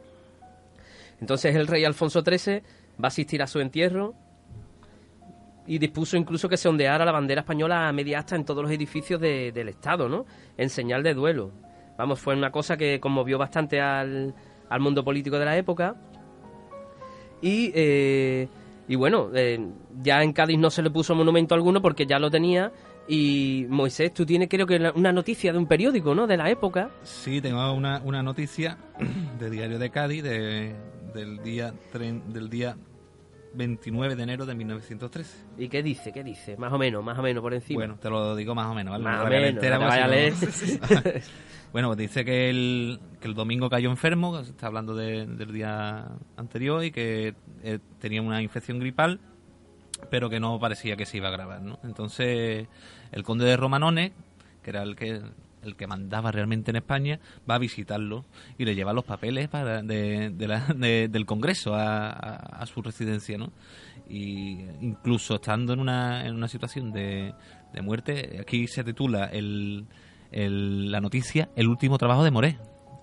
[1.22, 2.62] Entonces el rey Alfonso XIII
[3.02, 4.14] va a asistir a su entierro,
[5.68, 8.72] y dispuso incluso que se ondeara la bandera española a media asta en todos los
[8.72, 10.26] edificios de- del Estado, ¿no?
[10.58, 11.52] En señal de duelo.
[11.96, 14.34] Vamos, fue una cosa que conmovió bastante al,
[14.68, 15.96] al mundo político de la época.
[17.42, 18.48] Y, eh,
[18.90, 19.66] y bueno, eh,
[20.02, 22.74] ya en Cádiz no se le puso monumento alguno porque ya lo tenía.
[23.08, 26.28] Y Moisés, tú tienes creo que una noticia de un periódico, ¿no?
[26.28, 26.90] De la época.
[27.04, 28.78] Sí, tengo una, una noticia
[29.40, 30.76] de Diario de Cádiz de,
[31.14, 32.76] del día tren- del día
[33.56, 35.38] 29 de enero de 1913.
[35.58, 36.12] ¿Y qué dice?
[36.12, 36.56] ¿Qué dice?
[36.58, 37.80] Más o menos, más o menos por encima.
[37.80, 39.04] Bueno, te lo digo más o menos, ¿vale?
[39.04, 39.54] más o menos.
[39.56, 40.34] no te vaya a leer.
[41.72, 45.54] Bueno, pues dice que el, que el domingo cayó enfermo, se está hablando de- del
[45.54, 49.20] día anterior, y que eh, tenía una infección gripal,
[50.10, 51.78] pero que no parecía que se iba a agravar, ¿no?
[51.84, 52.68] Entonces,
[53.12, 54.14] el conde de Romanones,
[54.64, 55.22] que era el que
[55.62, 58.24] el que mandaba realmente en España, va a visitarlo
[58.58, 62.82] y le lleva los papeles para de, la- de- del Congreso a, a- a su
[62.82, 63.52] residencia, ¿no?
[64.10, 67.34] Y incluso estando en una, en una situación de,
[67.74, 69.86] de muerte, aquí se titula el,
[70.32, 72.58] el- la noticia El último trabajo de Moré.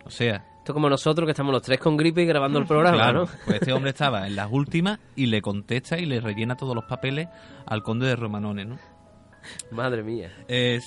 [0.05, 2.97] O sea, Esto como nosotros que estamos los tres con gripe y grabando el programa,
[2.97, 3.31] claro, ¿no?
[3.45, 6.85] pues este hombre estaba en las últimas y le contesta y le rellena todos los
[6.85, 7.29] papeles
[7.67, 8.79] al conde de Romanones, ¿no?
[9.71, 10.33] Madre mía.
[10.49, 10.81] Eh,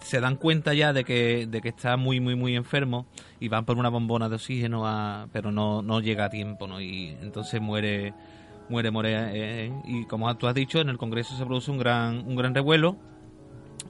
[0.00, 3.06] se- dan cuenta ya de que, de que está muy, muy, muy enfermo
[3.40, 6.78] y van por una bombona de oxígeno, a- pero no, no llega a tiempo, ¿no?
[6.80, 8.12] Y entonces muere,
[8.68, 9.14] muere, muere.
[9.66, 12.54] eh, y como tú has dicho, en el Congreso se produce un gran, un gran
[12.54, 12.96] revuelo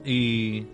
[0.05, 0.67] y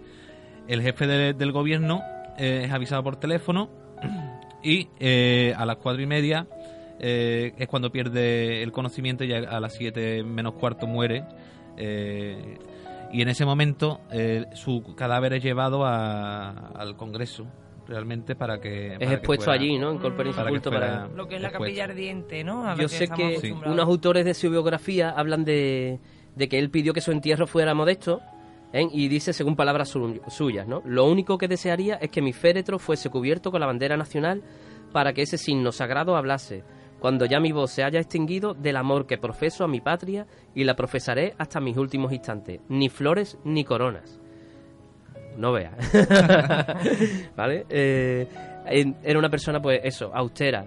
[0.72, 2.02] el jefe de- del gobierno
[2.38, 3.68] eh, es avisado por teléfono
[4.62, 6.46] y eh, a las cuatro y media
[6.98, 11.24] eh, es cuando pierde el conocimiento y a las siete menos cuarto muere.
[11.76, 12.58] eh,
[13.12, 17.44] y en ese momento eh, su cadáver es llevado a- al Congreso
[17.88, 19.90] realmente para que Es para que expuesto fuera- allí, ¿no?
[19.90, 19.96] En.
[19.96, 21.08] Insepulto Para que para...
[21.08, 21.58] Lo que es la Expuesto.
[21.74, 22.64] capilla ardiente, ¿no?
[22.68, 25.98] A Yo sé que unos autores de su biografía hablan de,
[26.36, 28.20] de que él pidió que su entierro fuera modesto
[28.72, 28.86] ¿eh?
[28.92, 30.82] y dice, según palabras su- suyas, ¿no?
[30.84, 34.42] Lo único que desearía es que mi féretro fuese cubierto con la bandera nacional
[34.92, 36.62] para que ese signo sagrado hablase.
[36.98, 40.64] Cuando ya mi voz se haya extinguido del amor que profeso a mi patria y
[40.64, 42.60] la profesaré hasta mis últimos instantes.
[42.68, 44.20] Ni flores ni coronas.
[45.38, 45.72] No vea.
[47.36, 47.64] ¿Vale?
[47.70, 48.26] Eh,
[49.02, 50.66] era una persona, pues eso, austera.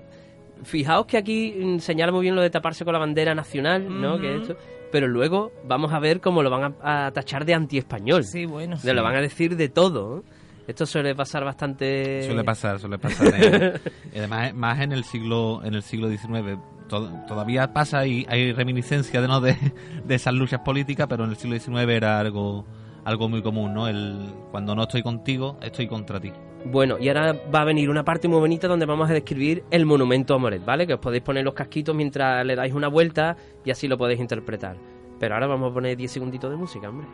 [0.64, 4.18] Fijaos que aquí mm, señala muy bien lo de taparse con la bandera nacional, ¿no?
[4.20, 4.56] Que esto,
[4.94, 8.24] pero luego vamos a ver cómo lo van a, a tachar de antiespañol.
[8.24, 8.78] Sí, bueno.
[8.84, 10.24] Lo van a decir de todo.
[10.68, 12.24] Esto suele pasar bastante...
[12.24, 13.34] Suele pasar, suele pasar.
[13.36, 13.74] eh.
[14.14, 16.60] Y además, más en el siglo en el siglo XIX.
[16.88, 19.42] To- todavía pasa y hay reminiscencia de, ¿no?
[19.42, 19.58] de,
[20.06, 22.66] de esas luchas políticas, pero en el siglo XIX era algo
[23.04, 23.88] algo muy común, ¿no?
[23.90, 26.32] El cuando no estoy contigo, estoy contra ti.
[26.66, 29.86] Bueno, y ahora va a venir una parte muy bonita donde vamos a describir el
[29.86, 30.88] monumento a Moret, ¿vale?
[30.88, 34.20] Que os podéis poner los casquitos mientras le dais una vuelta y así lo podéis
[34.20, 34.78] interpretar.
[35.20, 37.08] Pero ahora vamos a poner 10 segunditos de música, hombre.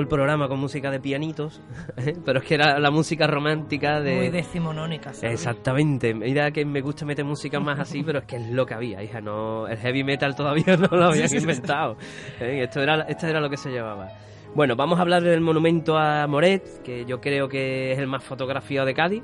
[0.00, 1.60] Todo el programa con música de pianitos,
[1.98, 2.14] ¿eh?
[2.24, 4.16] pero es que era la música romántica de...
[4.16, 5.34] Muy decimonónica, ¿sabes?
[5.34, 8.74] Exactamente, mira que me gusta meter música más así, pero es que es lo que
[8.74, 11.96] había, hija, no, el heavy metal todavía no lo habían inventado,
[12.40, 12.62] ¿eh?
[12.62, 14.08] esto, era, esto era lo que se llevaba.
[14.54, 18.24] Bueno, vamos a hablar del monumento a Moret, que yo creo que es el más
[18.24, 19.22] fotografiado de Cádiz,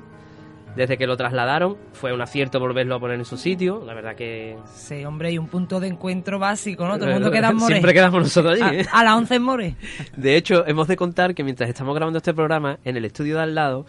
[0.77, 4.15] desde que lo trasladaron, fue un acierto volverlo a poner en su sitio, la verdad
[4.15, 4.55] que...
[4.73, 6.97] Sí, hombre, y un punto de encuentro básico, ¿no?
[6.97, 7.73] Todo el mundo queda en More.
[7.73, 8.85] Siempre quedamos nosotros allí, ¿eh?
[8.93, 9.75] A, a las 11 en More.
[10.15, 13.41] De hecho, hemos de contar que mientras estamos grabando este programa, en el estudio de
[13.41, 13.85] al lado,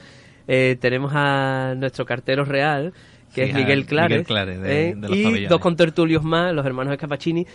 [0.49, 2.93] eh, tenemos a nuestro cartero real,
[3.35, 5.49] que Sí, es Miguel Clares, Miguel Clares, de- eh, de los y pabellones.
[5.51, 7.47] dos contertulios más, los hermanos Escapachini,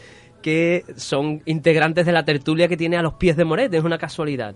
[0.44, 3.98] que son integrantes de la tertulia que tiene a los pies de Moret, es una
[3.98, 4.54] casualidad.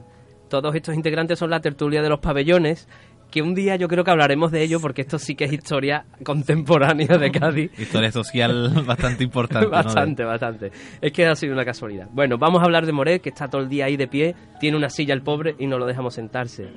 [0.49, 2.87] todos estos integrantes son la tertulia de los pabellones,
[3.31, 6.05] que un día yo creo que hablaremos de ello porque esto sí que es historia
[6.23, 7.71] contemporánea de Cádiz.
[7.79, 9.67] historia social bastante importante.
[9.67, 10.71] bastante, bastante.
[11.01, 12.07] Es que ha sido una casualidad.
[12.11, 14.77] Bueno, vamos a hablar de Moret, que está todo el día ahí de pie, tiene
[14.77, 16.69] una silla el pobre y no lo dejamos sentarse.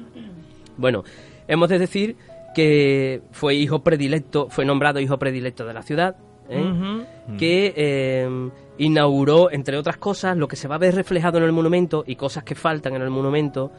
[0.76, 1.04] Bueno,
[1.46, 2.16] hemos de decir
[2.54, 6.16] que fue hijo predilecto, fue nombrado hijo predilecto de la ciudad,
[6.48, 7.04] ¿eh?
[7.38, 11.52] que eh, inauguró, entre otras cosas, lo que se va a ver reflejado en el
[11.52, 13.70] monumento y cosas que faltan en el monumento,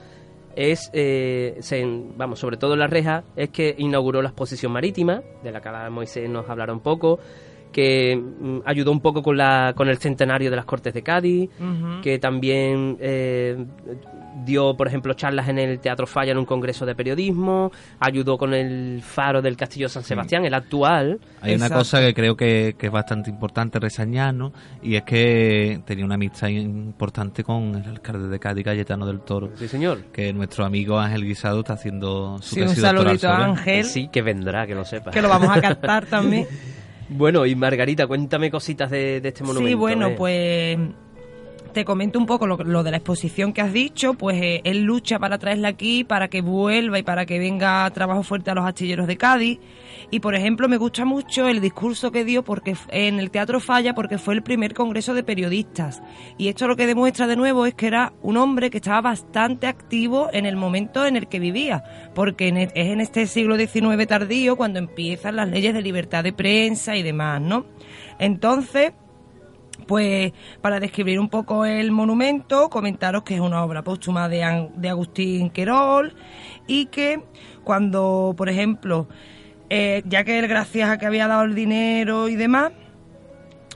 [0.56, 1.60] es, eh,
[2.18, 5.90] vamos, sobre todo en la reja, es que inauguró la exposición marítima, de la que
[5.90, 7.20] Moisés nos hablará un poco,
[7.72, 11.50] que mm, ayudó un poco con, la, con el centenario de las Cortes de Cádiz,
[12.02, 13.58] que también eh,
[14.44, 18.54] dio, por ejemplo, charlas en el Teatro Falla en un congreso de periodismo, ayudó con
[18.54, 21.20] el faro del Castillo San Sebastián, el actual.
[21.42, 24.52] Hay una cosa que creo que, es bastante importante reseñar, ¿no?
[24.82, 29.52] Y es que tenía una amistad importante con el alcalde de Cádiz, Cayetano del Toro.
[29.56, 30.04] Sí, señor.
[30.12, 33.86] Que nuestro amigo Ángel Guisado está haciendo su sí, un saludito a Ángel.
[33.86, 35.12] Sí, que vendrá, que lo sepa.
[35.12, 36.48] Que lo vamos a captar también.
[37.14, 39.68] Bueno, y Margarita, cuéntame cositas de, este monumento.
[39.68, 40.78] Sí, bueno, pues
[41.74, 45.20] te comento un poco lo, de la exposición que has dicho, pues eh, él lucha
[45.20, 49.08] para traerla aquí, para que vuelva y para que venga trabajo fuerte a los astilleros
[49.08, 49.60] de Cádiz.
[50.14, 53.96] Y por ejemplo, me gusta mucho el discurso que dio porque en el Teatro Falla
[53.96, 56.04] porque fue el primer congreso de periodistas.
[56.38, 59.68] Y esto lo que demuestra de nuevo es que era un hombre que estaba bastante
[59.68, 64.06] activo en el momento en el que vivía, porque e, es en este siglo XIX
[64.06, 67.66] tardío cuando empiezan las leyes de libertad de prensa y demás, ¿no?
[68.20, 68.92] Entonces,
[69.88, 74.90] pues para describir un poco el monumento, comentaros que es una obra póstuma de, de
[74.90, 76.14] Agustín Querol
[76.68, 77.24] y que
[77.64, 79.08] cuando, por ejemplo,
[79.74, 82.74] eh, ya que él gracias a que había dado el dinero y demás,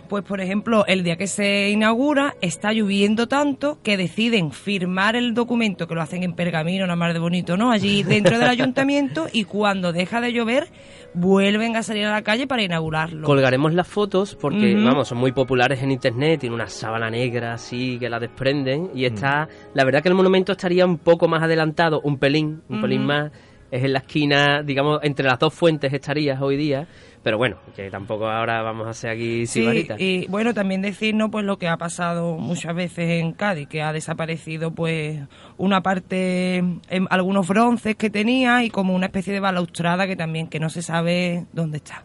[0.09, 5.33] pues por ejemplo, el día que se inaugura está lloviendo tanto que deciden firmar el
[5.33, 7.71] documento, que lo hacen en pergamino, nada más de bonito, ¿no?
[7.71, 10.67] Allí dentro del ayuntamiento y cuando deja de llover
[11.13, 13.25] vuelven a salir a la calle para inaugurarlo.
[13.25, 17.97] Colgaremos las fotos porque, vamos, son muy populares en internet, tiene una sábana negra así
[17.99, 22.01] que la desprenden y está, la verdad que el monumento estaría un poco más adelantado,
[22.01, 23.31] un pelín, un pelín más,
[23.71, 26.87] es en la esquina, digamos, entre las dos fuentes estarías hoy día
[27.25, 31.43] pero bueno, que tampoco ahora vamos a ser aquí sí, y bueno, también decirnos pues
[31.43, 35.21] lo que ha pasado muchas veces en Cádiz, que ha desaparecido pues
[35.57, 40.47] una parte, en algunos bronces que tenía y como una especie de balaustrada que también
[40.47, 42.03] que no se sabe dónde está.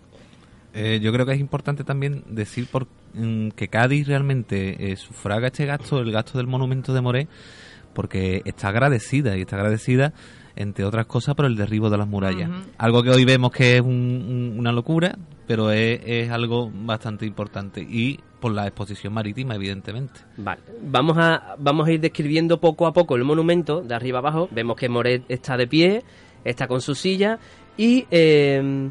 [0.72, 5.48] Eh, yo creo que es importante también decir por, mm, que Cádiz realmente eh, sufraga
[5.48, 7.28] este gasto, el gasto del monumento de Moré,
[7.92, 10.14] porque está agradecida y está agradecida
[10.56, 12.50] entre otras cosas por el derribo de las murallas.
[12.78, 18.52] Algo que hoy vemos que es una locura, pero es, algo bastante importante y por
[18.52, 20.20] la exposición marítima, evidentemente.
[20.36, 24.48] Vale, vamos a, vamos a ir describiendo poco a poco el monumento, de arriba abajo.
[24.50, 26.02] Vemos que Moret está de pie,
[26.44, 27.38] está con su silla
[27.76, 28.06] y...
[28.10, 28.90] Eh,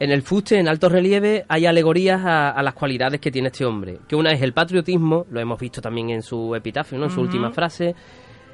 [0.00, 4.00] en el fuste, en alto relieve, hay alegorías a, las cualidades que tiene este hombre.
[4.08, 7.04] Que una es el patriotismo, lo hemos visto también en su epitafio, ¿no?
[7.04, 7.94] en su última frase,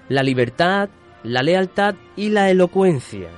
[0.08, 0.90] la libertad,
[1.22, 3.28] la lealtad y la elocuencia.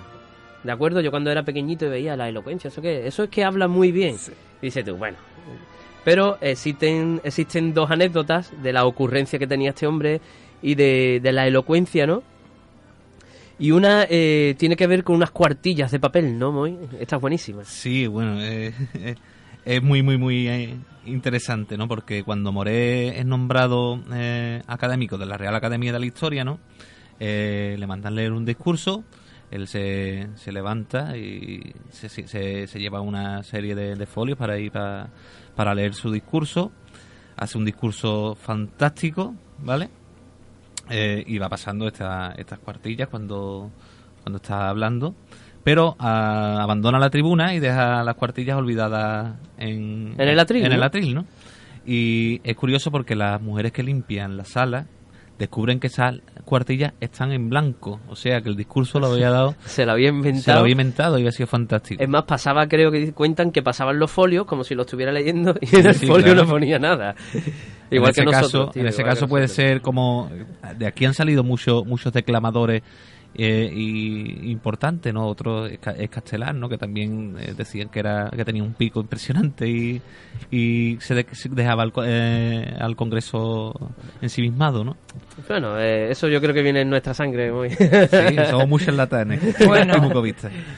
[0.62, 1.00] ¿De acuerdo?
[1.00, 4.16] Yo cuando era pequeñito veía la elocuencia, ¿eso es que habla muy bien.
[4.60, 5.16] Dice tú, bueno.
[6.04, 10.20] Pero existen, existen dos anécdotas de la ocurrencia que tenía este hombre
[10.60, 12.22] y de, la elocuencia, ¿no?
[13.58, 16.76] Y una eh, tiene que ver con unas cuartillas de papel, ¿no, Moy?
[16.98, 17.64] Esta es buenísima.
[17.64, 18.72] Sí, bueno, eh,
[19.64, 21.86] es muy, muy, muy eh, interesante, ¿no?
[21.86, 24.00] Porque cuando Moré es nombrado
[24.66, 26.58] académico de la Real Academia de la Historia, ¿no?
[27.24, 29.04] Eh, le mandan leer un discurso,
[29.52, 35.74] él se, se levanta y se, se, lleva una serie de, folios para ir para
[35.76, 36.72] leer su discurso,
[37.36, 39.88] hace un discurso fantástico, ¿vale?
[40.90, 43.70] Eh, y va pasando esta, estas cuartillas cuando,
[44.24, 45.14] cuando está hablando,
[45.62, 50.66] pero ah, abandona la tribuna y deja las cuartillas olvidadas en, el atril.
[50.66, 51.26] En el atril, ¿no?
[51.86, 54.86] Y es curioso porque las mujeres que limpian la sala
[55.38, 58.00] descubren que esas cuartillas están en blanco.
[58.08, 59.54] O sea, que el discurso lo había dado...
[59.64, 60.42] se lo había inventado.
[60.42, 62.02] Se lo había inventado y había sido fantástico.
[62.02, 65.54] Es más, pasaba, creo que cuentan que pasaban los folios como si lo estuviera leyendo
[65.60, 67.14] y en el folio no ponía nada.
[67.90, 68.66] Igual en que ese nosotros.
[68.68, 70.30] Caso, en ese caso puede ser como...
[70.78, 72.82] De aquí han salido muchos muchos declamadores
[73.34, 75.26] eh, y importante, ¿no?
[75.26, 76.68] Otro es, Ca- es Castelar, ¿no?
[76.68, 80.02] Que también eh, decían que era que tenía un pico impresionante y,
[80.50, 83.72] y se, de- se dejaba al, co- eh, al Congreso
[84.20, 84.96] ensimismado, ¿no?
[85.48, 87.50] Bueno, eh, eso yo creo que viene en nuestra sangre.
[87.52, 87.70] Muy...
[87.70, 89.94] Sí, somos muy charlatanes Bueno.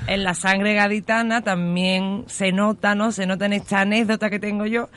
[0.07, 3.11] En la sangre gaditana también se nota, ¿no?
[3.12, 4.88] Se nota en esta anécdota que tengo yo,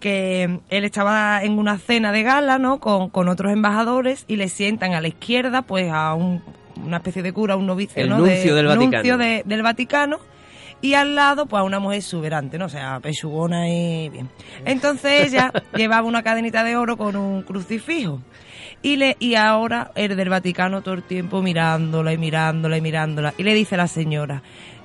[0.00, 2.78] que él estaba en una cena de gala, ¿no?
[2.80, 6.42] Con, con otros embajadores y le sientan a la izquierda, pues a un-
[6.86, 8.18] una especie de cura, un novicio, El ¿no?
[8.18, 8.92] nuncio del Vaticano.
[8.92, 10.18] nuncio de- del Vaticano.
[10.82, 12.66] Y al lado, pues a una mujer exuberante, ¿no?
[12.66, 14.28] O sea, pechugona y bien.
[14.66, 18.20] Entonces ella llevaba una cadenita de oro con un crucifijo.
[18.82, 23.32] Y, le, y ahora el del Vaticano todo el tiempo mirándola y mirándola y mirándola.
[23.38, 24.42] Y le dice a la señora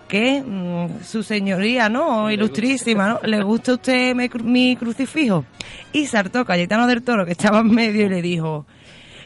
[0.08, 2.32] que mm, su señoría, ¿no?
[2.32, 3.20] Ilustrísima, ¿no?
[3.24, 5.46] ¿Le gusta a usted mi crucifijo?
[5.92, 8.66] Y saltó Cayetano del Toro, que estaba en medio, y le dijo...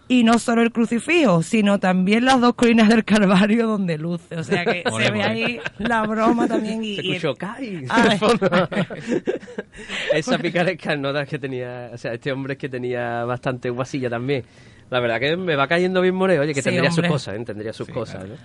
[0.07, 4.35] Y no solo el crucifijo, sino también las dos colinas del Calvario donde luce.
[4.35, 6.83] O sea que se ve ahí la broma también.
[6.83, 7.85] Y, Se escuchó ¡Cay!
[7.89, 8.15] Ah.
[10.13, 14.43] Esa picaresca nota que tenía, o sea, este hombre es que tenía bastante guasilla también.
[14.89, 17.43] La verdad que me va cayendo bien Moreo, oye, que Sí, tendría sus cosas, ¿eh?
[17.43, 18.25] tendría sus Sí, cosas.
[18.27, 18.35] ¿no?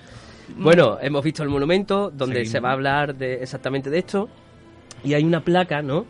[0.57, 2.53] Bueno, hemos visto el monumento donde Seguimos.
[2.53, 4.29] se va a hablar de exactamente de esto
[5.05, 6.07] y hay una placa, ¿no?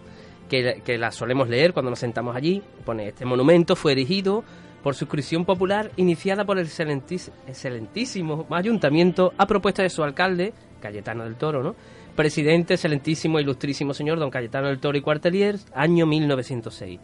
[0.49, 2.63] Que, que la solemos leer cuando nos sentamos allí.
[2.85, 4.45] Pone, este monumento fue erigido
[4.83, 11.25] por suscripción popular iniciada por el excelentis- excelentísimo ayuntamiento a propuesta de su alcalde, Cayetano
[11.25, 11.75] del Toro, ¿no?
[12.17, 16.99] Presidente, excelentísimo, ilustrísimo señor don Cayetano del Toro y Cuartelier, año 1906.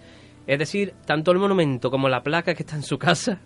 [0.47, 3.41] Es decir, tanto el monumento como la placa que está en su casa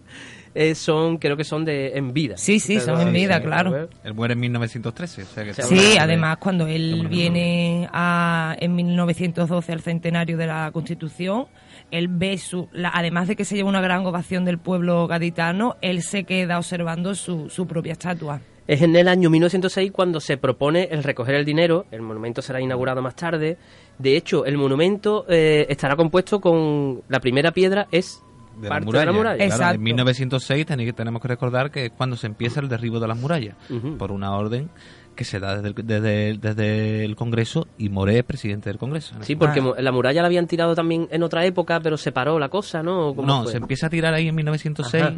[0.55, 2.37] eh, son, creo que son de en vida.
[2.37, 3.89] Sí, sí, son en vida, claro.
[4.05, 5.55] Él muere en 1913, o sea que...
[5.55, 11.47] Sí, además cuando él viene a, en 1912 al centenario de la Constitución,
[11.91, 15.77] él ve su, la- además de que se lleva una gran ovación del pueblo gaditano,
[15.83, 18.41] él se queda observando su, su propia estatua.
[18.67, 21.87] Es en el año 1906 cuando se propone el recoger el dinero.
[21.91, 23.57] El monumento será inaugurado más tarde.
[23.99, 28.23] De hecho, el monumento eh, estará compuesto con la primera piedra es
[28.57, 29.01] de la parte muralla.
[29.01, 29.37] de la muralla.
[29.39, 29.75] Claro, Exacto.
[29.75, 33.19] en 1906 tenéis- tenemos que recordar que es cuando se empieza el derribo de las
[33.19, 33.57] murallas,
[33.99, 34.71] por una orden
[35.17, 38.79] que se da desde el, desde, el- desde el Congreso y Moré es presidente del
[38.79, 39.15] Congreso.
[39.21, 39.81] Sí, porque Ah.
[39.83, 43.09] la muralla la habían tirado también en otra época, pero se paró la cosa, ¿no?
[43.09, 43.53] ¿O cómo No, fue?
[43.53, 45.03] se empieza a tirar ahí en 1906.
[45.05, 45.15] Ajá.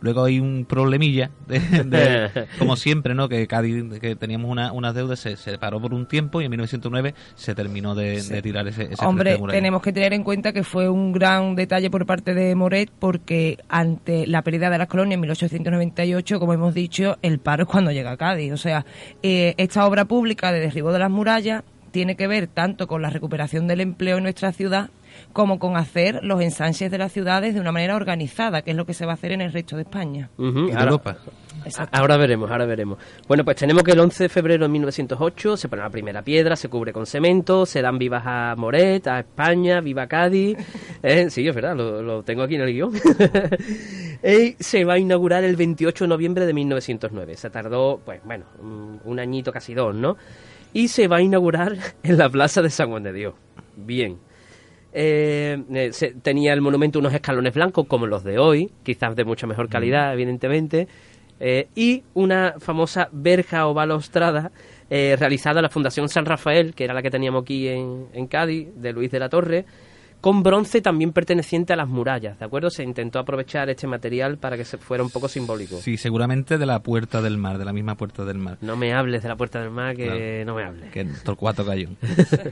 [0.00, 3.28] Luego hay un problemilla, de, de- como siempre, ¿no?
[3.28, 6.50] Que Cádiz, que teníamos una- unas deudas, se, se paró por un tiempo y en
[6.50, 10.64] 1909 se terminó de, de tirar ese, ese Hombre, tenemos que tener en cuenta que
[10.64, 15.14] fue un gran detalle por parte de Moret porque ante la pérdida de las colonias
[15.14, 18.52] en 1898, como hemos dicho, el paro es cuando llega a Cádiz.
[18.52, 18.84] O sea,
[19.22, 23.08] eh, esta obra pública de derribo de las murallas tiene que ver tanto con la
[23.10, 24.90] recuperación del empleo en nuestra ciudad
[25.36, 28.86] como con hacer los ensanches de las ciudades de una manera organizada, que es lo
[28.86, 30.30] que se va a hacer en el resto de España.
[30.38, 31.18] Ujú, Y de ahora- Europa.
[31.62, 31.98] Exacto.
[31.98, 32.96] Ahora veremos, ahora veremos.
[33.28, 36.56] Bueno, pues tenemos que el 11 de febrero de 1908 se pone la primera piedra,
[36.56, 40.56] se cubre con cemento, se dan vivas a Moret, a España, viva Cádiz.
[41.02, 42.92] Eh, sí, es verdad, lo, lo tengo aquí en el guion.
[44.24, 47.36] y se va a inaugurar el 28 de noviembre de 1909.
[47.36, 50.16] Se tardó, pues bueno, un, un añito, casi dos, ¿no?
[50.72, 53.34] Y se va a inaugurar en la plaza de San Juan de Dios.
[53.76, 54.18] Bien.
[54.98, 59.24] Eh, eh, se- tenía el monumento unos escalones blancos como los de hoy, quizás de
[59.26, 60.88] mucha mejor calidad, evidentemente,
[61.38, 64.52] eh, y una famosa verja o balaustrada
[64.88, 68.26] eh, realizada en la Fundación San Rafael, que era la que teníamos aquí en, en
[68.26, 69.66] Cádiz, de Luis de la Torre,
[70.26, 72.68] con bronce también perteneciente a las murallas, ¿de acuerdo?
[72.68, 75.76] Se intentó aprovechar este material para que se fuera un poco simbólico.
[75.76, 78.58] Sí, seguramente de la Puerta del Mar, de la misma Puerta del Mar.
[78.60, 80.90] No me hables de la Puerta del Mar, que no me hables.
[80.90, 81.96] que Torcuato Gallón.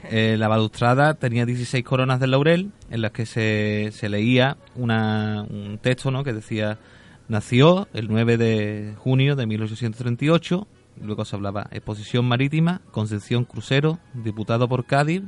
[0.09, 5.45] Eh, la balustrada tenía 16 coronas de laurel en las que se, se leía una,
[5.49, 6.23] un texto ¿no?
[6.23, 6.77] que decía
[7.27, 10.67] nació el 9 de junio de 1838
[11.01, 15.23] luego se hablaba exposición marítima Concepción Crucero diputado por Cádiz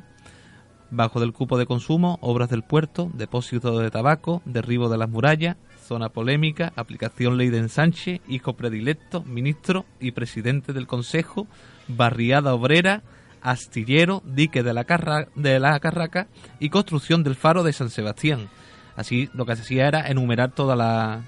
[0.91, 5.57] bajo del cupo de consumo obras del puerto depósito de tabaco derribo de las murallas
[5.85, 11.47] zona polémica aplicación ley de ensanche hijo predilecto ministro y presidente del consejo
[11.87, 13.03] barriada obrera
[13.41, 16.27] astillero dique de la, Carra- de la Carraca
[16.59, 18.49] y construcción del faro de San Sebastián.
[18.95, 21.21] Así lo que se hacía era enumerar toda la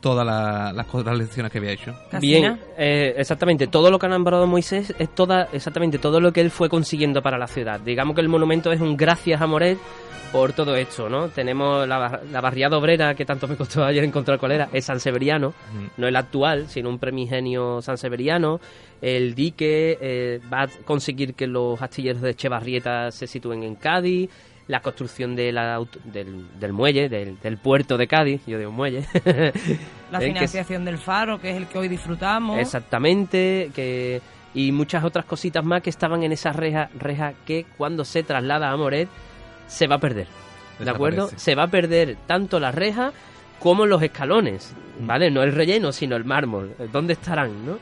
[0.00, 2.20] todas la- las, las lecciones que había hecho Casina.
[2.20, 3.66] Bien, eh, exactamente.
[3.66, 7.20] Todo lo que ha nombrado Moisés es toda, exactamente todo lo que él fue consiguiendo
[7.22, 7.80] para la ciudad.
[7.80, 9.78] Digamos que el monumento es un gracias a Moret
[10.32, 11.28] por todo esto, ¿no?
[11.28, 14.84] Tenemos la, bar- la barriada obrera, que tanto me costó ayer encontrar cuál era, es
[14.84, 15.88] San Severiano, Ujú.
[15.96, 18.60] no el actual, sino un primigenio San Severiano.
[19.00, 24.28] El dique eh, va a conseguir que los astilleros de Echevarrieta se sitúen en Cádiz.
[24.68, 29.04] La construcción de la del, del, muelle, del, del, puerto de Cádiz, yo digo muelle.
[30.12, 32.58] la financiación del faro, que es el que hoy disfrutamos.
[32.58, 34.20] Exactamente, que
[34.54, 38.70] y muchas otras cositas más que estaban en esa reja, reja que cuando se traslada
[38.70, 39.08] a Moret
[39.66, 40.26] se va a perder.
[40.78, 41.28] ¿De acuerdo?
[41.36, 43.12] Se va a perder tanto la reja
[43.58, 45.06] como los escalones, mm.
[45.06, 45.30] ¿vale?
[45.30, 46.74] No el relleno, sino el mármol.
[46.92, 47.78] ¿Dónde estarán, no?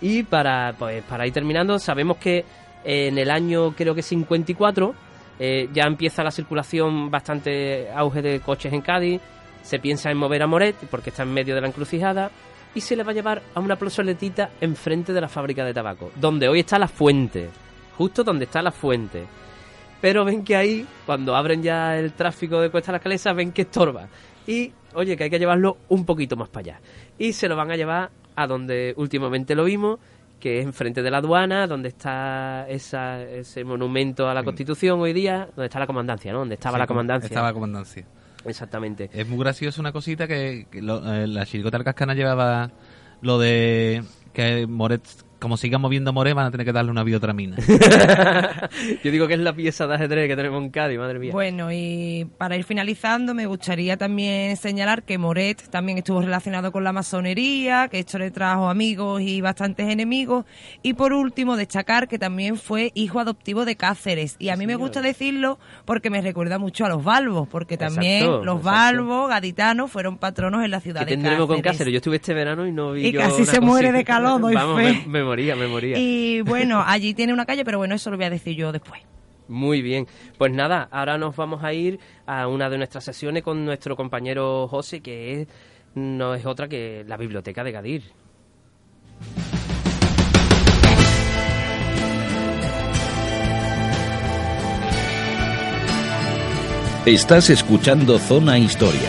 [0.00, 2.44] Y para, pues, para ir terminando, sabemos que
[2.84, 4.94] en el año, creo que 54,
[5.38, 9.20] eh, ya empieza la circulación bastante auge de coches en Cádiz.
[9.62, 12.30] Se piensa en mover a Moret porque está en medio de la encrucijada
[12.74, 16.10] y se le va a llevar a una plazoletita enfrente de la fábrica de tabaco,
[16.16, 17.48] donde hoy está la fuente,
[17.96, 19.24] justo donde está la fuente.
[20.00, 23.62] Pero ven que ahí, cuando abren ya el tráfico de Cuesta la Calesa, ven que
[23.62, 24.08] estorba.
[24.46, 26.80] Y, oye, que hay que llevarlo un poquito más para allá.
[27.18, 29.98] Y se lo van a llevar a donde últimamente lo vimos,
[30.38, 35.12] que es enfrente de la aduana, donde está esa, ese monumento a la Constitución hoy
[35.12, 36.40] día, donde está la comandancia, ¿no?
[36.40, 37.26] Donde estaba la comandancia.
[37.26, 38.04] Estaba la comandancia.
[38.44, 39.10] Exactamente.
[39.12, 42.70] Es muy gracioso una cosita que, eh, la chiricota del Cascana llevaba
[43.20, 45.02] lo de que Moret
[45.38, 47.56] como siga moviendo More, van a tener que darle una biotramina.
[49.04, 51.32] Yo digo que es la pieza de ajedrez que tenemos en Cádiz, madre mía.
[51.32, 56.84] Bueno, y para ir finalizando, me gustaría también señalar que Moret también estuvo relacionado con
[56.84, 60.44] la masonería, que esto le trajo amigos y bastantes enemigos.
[60.82, 64.36] Y por último, destacar que también fue hijo adoptivo de Cáceres.
[64.38, 68.44] Y a mí me gusta decirlo porque me recuerda mucho a los Balbos, porque también
[68.44, 71.46] los Balbos, gaditanos, fueron patronos en la ciudad de Cáceres.
[71.46, 71.92] con Cáceres?
[71.92, 74.80] Yo estuve este verano y no vi Y casi se muere de calor, doy Vamos,
[75.06, 75.96] Me, moría, me moría.
[75.98, 79.00] Y bueno, allí tiene una calle, pero bueno, eso lo voy a decir yo después.
[79.48, 80.06] Muy bien.
[80.36, 84.68] Pues nada, ahora nos vamos a ir a una de nuestras sesiones con nuestro compañero
[84.68, 85.48] José, que es,
[85.94, 88.02] no es otra que la Biblioteca de Gadir.
[97.06, 99.08] Estás escuchando Zona Historia,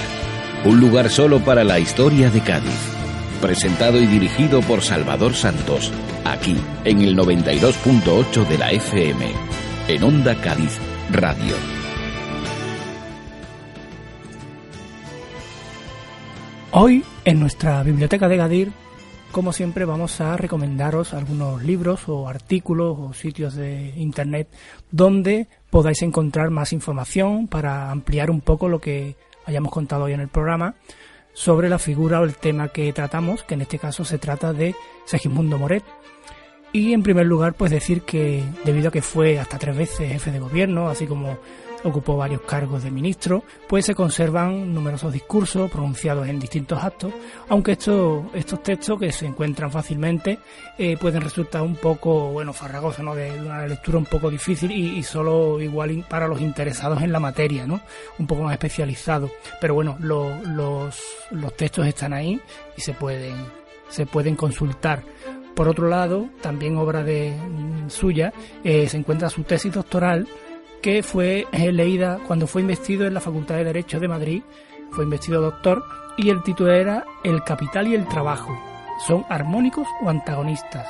[0.64, 2.99] un lugar solo para la historia de Cádiz
[3.40, 5.92] presentado y dirigido por Salvador Santos,
[6.26, 9.32] aquí en el 92.8 de la FM,
[9.88, 10.78] en Onda Cádiz
[11.12, 11.56] Radio.
[16.72, 18.72] Hoy, en nuestra biblioteca de Gadir,
[19.32, 24.50] como siempre, vamos a recomendaros algunos libros o artículos o sitios de internet
[24.92, 29.16] donde podáis encontrar más información para ampliar un poco lo que
[29.46, 30.76] hayamos contado hoy en el programa
[31.40, 34.76] sobre la figura o el tema que tratamos, que en este caso se trata de
[35.06, 35.86] Segismundo Moret.
[36.74, 40.32] Y en primer lugar, pues decir que debido a que fue hasta tres veces jefe
[40.32, 41.38] de gobierno, así como
[41.84, 47.14] ocupó varios cargos de ministro, pues se conservan numerosos discursos pronunciados en distintos actos,
[47.48, 50.40] aunque estos, estos textos que se encuentran fácilmente
[50.78, 53.16] eh, pueden resultar un poco, bueno, farragosos, ¿no?
[53.16, 57.66] De, una lectura un poco difícil y, solo igual para los interesados en la materia,
[57.66, 57.82] ¿no?
[58.18, 59.32] Un poco más especializados.
[59.60, 60.36] Pero bueno, los,
[61.32, 62.40] los textos están ahí
[62.78, 63.36] y se pueden,
[63.90, 65.04] se pueden consultar.
[65.56, 68.32] Por otro lado, también obra de mm, suya,
[68.64, 70.28] eh, se encuentra su tesis doctoral
[70.82, 74.44] que fue eh, leída cuando fue investido en la Facultad de Derecho de Madrid,
[74.92, 75.84] fue investido doctor,
[76.18, 78.58] y el título era El capital y el trabajo.
[79.08, 80.88] ¿Son armónicos o antagonistas?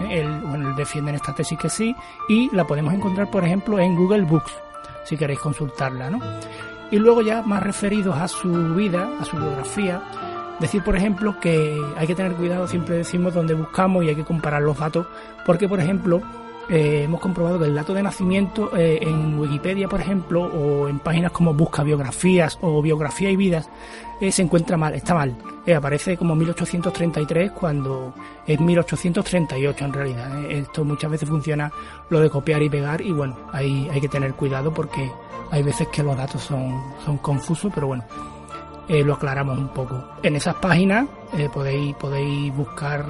[0.00, 1.94] Eh, él, bueno, él defiende en esta tesis que sí,
[2.28, 4.52] y la podemos encontrar, por ejemplo, en Google Books,
[5.04, 6.20] si queréis consultarla, ¿no?
[6.90, 10.02] Y luego ya más referidos a su vida, a su biografía,
[10.60, 14.24] decir, por ejemplo, que hay que tener cuidado, siempre decimos dónde buscamos y hay que
[14.24, 15.06] comparar los datos,
[15.46, 16.20] porque, por ejemplo,
[16.70, 21.00] eh, hemos comprobado que el dato de nacimiento eh, en Wikipedia, por ejemplo, o en
[21.00, 23.68] páginas como Busca Biografías o Biografía y Vidas,
[24.20, 25.34] eh, se encuentra mal, está mal.
[25.76, 28.14] aparece como 1833 cuando
[28.46, 30.44] es 1838 en realidad.
[30.48, 31.72] Esto muchas veces funciona
[32.08, 35.10] lo de copiar y pegar y bueno, ahí hay que tener cuidado porque
[35.50, 38.04] hay veces que los datos son, son confusos, pero bueno,
[38.88, 40.04] lo aclaramos un poco.
[40.22, 41.08] En esas páginas
[41.52, 43.04] podéis, podéis buscar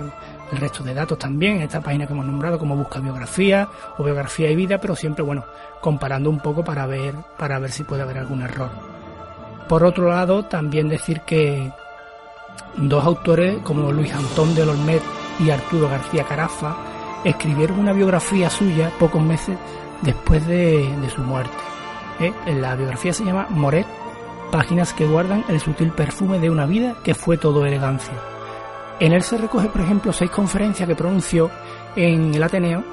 [0.52, 4.50] el resto de datos también esta página que hemos nombrado como busca biografía o biografía
[4.50, 5.44] y vida, pero siempre bueno,
[5.80, 8.70] comparando un poco para ver para ver si puede haber algún error.
[9.68, 11.70] Por otro lado, también decir que
[12.76, 15.02] dos autores como Luis Antón de Olmet
[15.38, 16.76] y Arturo García Carafa
[17.24, 19.56] escribieron una biografía suya pocos meses
[20.02, 21.56] después de, su muerte.
[22.20, 22.32] ¿eh?
[22.46, 23.86] La biografía se llama Moret,
[24.50, 28.14] páginas que guardan el sutil perfume de una vida que fue todo elegancia.
[29.00, 31.50] En él se recoge, por ejemplo, seis conferencias que pronunció
[31.96, 32.84] en el Ateneo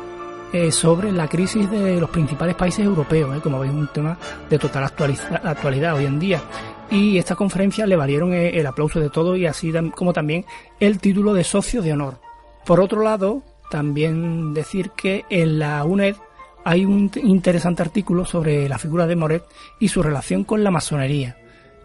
[0.53, 4.18] eh, sobre la crisis de los principales países europeos, eh, como veis, un tema
[4.49, 6.41] de total actualidad hoy en día.
[6.89, 10.45] Y estas conferencias le valieron eh, el aplauso de todos y así como también
[10.80, 12.22] el título de socio de honor.
[12.66, 16.16] Por otro lado, también decir que en la UNED
[16.64, 19.43] hay un interesante artículo sobre la figura de Moret
[19.78, 21.36] y su relación con la masonería.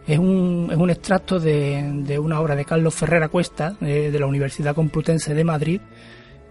[0.07, 4.75] Es un, es un extracto de, una obra de Carlos Ferrera Cuesta, de, la Universidad
[4.75, 5.81] Complutense de Madrid,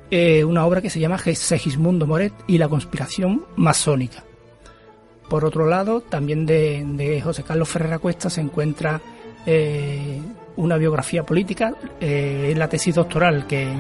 [0.10, 4.24] eh, una obra que se llama Segismundo Moret y la conspiración masónica.
[5.30, 9.00] Por otro lado, también de, José Carlos Ferrera Cuesta se encuentra
[9.46, 10.20] eh,
[10.58, 13.74] una biografía política, eh, es la tesis doctoral que,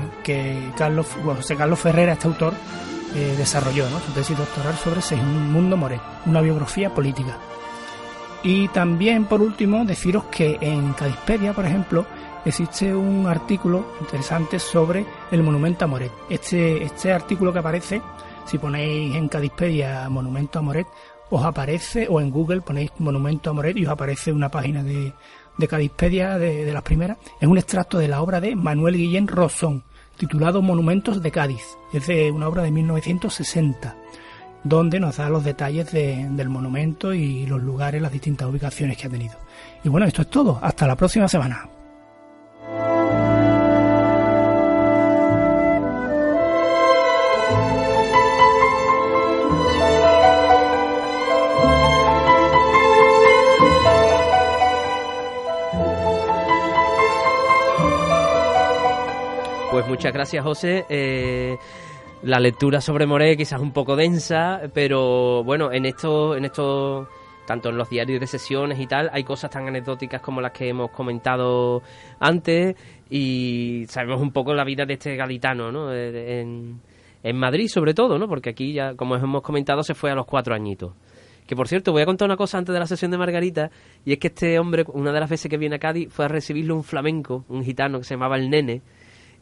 [0.77, 2.53] Carlos, José Carlos Ferrera, este autor,
[3.15, 7.37] eh, desarrolló, su tesis doctoral sobre Segismundo Moret, una biografía política.
[8.43, 12.05] Y también, por último, deciros que en Cadispedia, por ejemplo,
[12.43, 16.11] existe un artículo interesante sobre el monumento a Moret.
[16.29, 18.01] Este, este artículo que aparece,
[18.45, 20.87] si ponéis en Cadispedia monumento a Moret,
[21.31, 25.13] os aparece, o en Google ponéis Monumento a Moret y os aparece una página de,
[25.57, 27.17] de Cadispedia de, las primeras.
[27.39, 29.83] Es un extracto de la obra de Manuel Guillén Rosón,
[30.17, 31.63] titulado Monumentos de Cádiz.
[31.93, 33.95] Es de una obra de 1960,
[34.63, 39.09] donde nos da los detalles del monumento y los lugares, las distintas ubicaciones que ha
[39.09, 39.35] tenido.
[39.83, 40.59] Y bueno, esto es todo.
[40.61, 41.67] Hasta la próxima semana.
[59.71, 60.85] Pues muchas gracias, José.
[60.89, 61.57] Eh,
[62.23, 67.07] la lectura sobre Moré quizás un poco densa, pero bueno, en esto, en esto,
[67.47, 70.69] tanto en los diarios de sesiones y tal, hay cosas tan anecdóticas como las que
[70.69, 71.81] hemos comentado
[72.19, 72.75] antes
[73.09, 75.91] y sabemos un poco la vida de este gaditano, ¿no?
[75.91, 76.79] Eh, en,
[77.23, 78.27] en Madrid sobre todo, ¿no?
[78.27, 80.93] Porque aquí ya, como hemos comentado, se fue a los cuatro añitos.
[81.47, 83.71] Que por cierto, voy a contar una cosa antes de la sesión de Margarita,
[84.05, 86.27] y es que este hombre, una de las veces que viene a Cádiz, fue a
[86.27, 88.81] recibirle un flamenco, un gitano que se llamaba el Nene,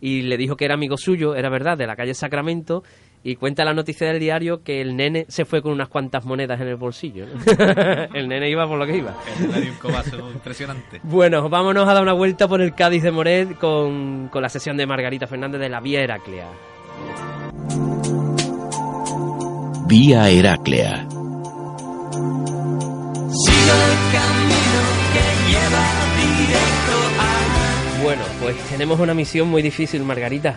[0.01, 2.83] y le dijo que era amigo suyo, era verdad, de la calle Sacramento,
[3.23, 6.61] y cuenta la noticia del diario que el nene se fue con unas cuantas monedas
[6.61, 7.25] en el bolsillo.
[8.13, 9.13] el nene iba por lo que iba.
[9.39, 11.01] un impresionante.
[11.03, 14.77] Bueno, vámonos a dar una vuelta por el Cádiz de Moret con, con la sesión
[14.77, 16.47] de Margarita Fernández de la Vía Heráclea.
[19.87, 21.07] Vía Heráclea.
[23.31, 24.38] Sigo el camino
[28.03, 30.55] bueno, pues tenemos una misión muy difícil, Margarita.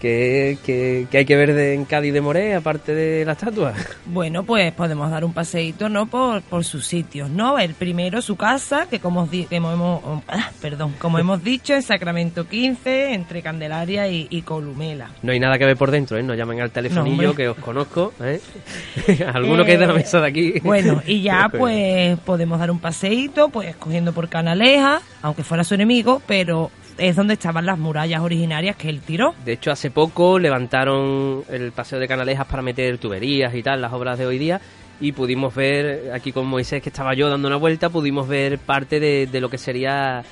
[0.00, 3.74] ¿Qué, hay que ver de, en Cádiz de Moré, aparte de la estatua?
[4.06, 6.06] Bueno, pues podemos dar un paseíto, ¿no?
[6.06, 7.58] Por, por sus sitios, ¿no?
[7.58, 13.12] El primero, su casa, que como, hemos, ah, perdón, como hemos dicho, en Sacramento 15,
[13.12, 15.10] entre Candelaria y, Columela.
[15.22, 16.22] No hay nada que ver por dentro, ¿eh?
[16.22, 18.40] No llamen al telefonillo, que os conozco, ¿eh?
[19.34, 20.54] Alguno que es de la mesa de aquí.
[20.60, 25.74] Bueno, y ya pues podemos dar un paseíto, pues cogiendo por Canaleja, aunque fuera su
[25.74, 29.34] enemigo, pero es donde estaban las murallas originarias que él tiró.
[29.44, 33.92] De hecho, hace poco levantaron el paseo de Canalejas para meter tuberías y tal, las
[33.92, 34.60] obras de hoy día,
[35.00, 39.00] y pudimos ver, aquí con Moisés, que estaba yo dando una vuelta, pudimos ver parte
[39.00, 40.22] de, lo que sería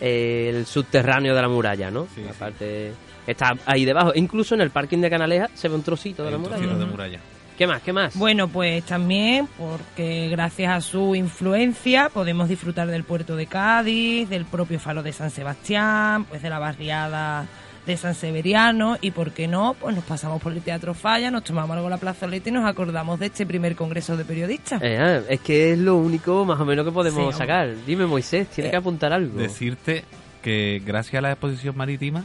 [0.00, 2.06] eh, el subterráneo de la muralla, ¿no?
[2.14, 2.92] Sí, la parte
[3.26, 4.12] está ahí debajo.
[4.14, 6.74] Incluso en el parking de Canalejas se ve un trocito de la muralla.
[6.74, 7.20] de muralla.
[7.56, 7.82] ¿Qué más?
[7.82, 8.16] ¿Qué más?
[8.16, 14.44] Bueno, pues también porque gracias a su influencia podemos disfrutar del puerto de Cádiz, del
[14.44, 17.46] propio faro de San Sebastián, pues de la barriada
[17.86, 21.44] de San Severiano y por qué no, pues nos pasamos por el Teatro Falla, nos
[21.44, 24.82] tomamos algo la plazoleta y nos acordamos de este primer congreso de periodistas.
[24.82, 27.74] Eh, ah, es que es lo único más o menos que podemos sacar.
[27.86, 29.38] Dime Moisés, tiene que eh, apuntar algo.
[29.38, 30.04] Decirte
[30.42, 32.24] que gracias a la exposición marítima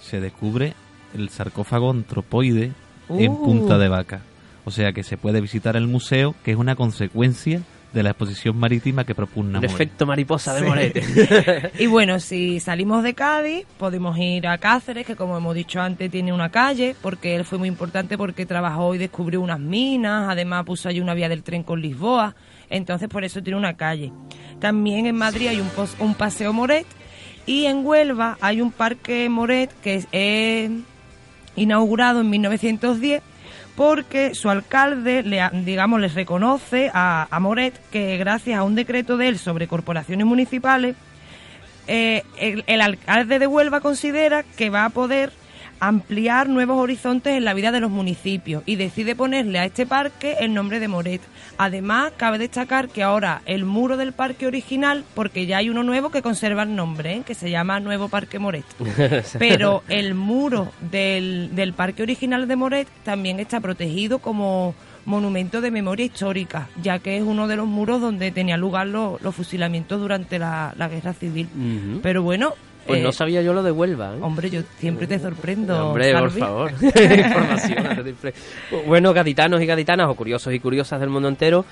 [0.00, 0.74] se descubre
[1.14, 2.72] el sarcófago antropoide
[3.08, 3.44] en uh.
[3.44, 4.20] Punta de Vaca.
[4.68, 7.62] O sea que se puede visitar el museo, que es una consecuencia
[7.94, 11.72] de la exposición marítima que propugna El efecto mariposa de Morete.
[11.78, 16.10] y bueno, si salimos de Cádiz, podemos ir a Cáceres, que como hemos dicho antes,
[16.10, 20.66] tiene una calle, porque él fue muy importante porque trabajó y descubrió unas minas, además
[20.66, 22.34] puso allí una vía del tren con Lisboa,
[22.68, 24.12] entonces por eso tiene una calle.
[24.60, 26.86] También en Madrid hay un, un paseo Moret,
[27.46, 30.70] y en Huelva hay un parque Moret que es
[31.56, 33.22] inaugurado en 1910
[33.78, 39.28] porque su alcalde, le, digamos, les reconoce a, Moret que gracias a un decreto de
[39.28, 40.96] él sobre corporaciones municipales,
[41.86, 45.30] eh, el, alcalde de Huelva considera que va a poder
[45.80, 50.36] ampliar nuevos horizontes en la vida de los municipios y decide ponerle a este parque
[50.40, 51.20] el nombre de Moret.
[51.56, 56.10] Además, cabe destacar que ahora el muro del parque original, porque ya hay uno nuevo
[56.10, 57.22] que conserva el nombre, ¿eh?
[57.26, 58.64] que se llama Nuevo Parque Moret,
[59.38, 64.74] pero el muro del, del parque original de Moret también está protegido como
[65.08, 69.18] monumento de memoria histórica, ya que es uno de los muros donde tenía lugar los,
[69.34, 71.48] fusilamientos durante la, guerra civil.
[72.02, 72.54] Pero bueno,
[72.88, 74.14] Pues Eh, no sabía yo lo de Huelva.
[74.16, 74.18] ¿eh?
[74.20, 75.88] Hombre, yo siempre te sorprendo.
[75.90, 76.72] Hombre, por favor.
[76.82, 78.04] Información.
[78.86, 81.64] bueno, gaditanos y gaditanas, o curiosos y curiosas del mundo entero,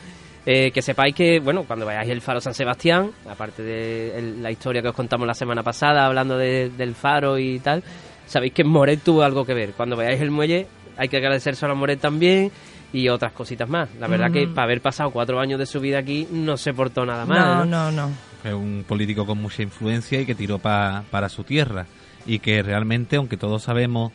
[0.44, 4.50] eh, que sepáis que, bueno, cuando vayáis el Faro San Sebastián, aparte de el- la
[4.50, 7.82] historia que os contamos la semana pasada, hablando de- del Faro y tal,
[8.26, 9.72] sabéis que Moret tuvo algo que ver.
[9.72, 12.50] Cuando veáis el muelle, hay que agradecerse a Moret también
[12.92, 13.88] y otras cositas más.
[13.98, 14.54] La verdad que Mm.
[14.54, 17.38] para haber pasado cuatro años de su vida aquí, no se portó nada mal.
[17.38, 17.90] No, ¿no?
[17.90, 18.10] no, no.
[18.46, 21.86] Fue un político con mucha influencia y que tiró pa- para su tierra.
[22.26, 24.12] Y que realmente, aunque todos sabemos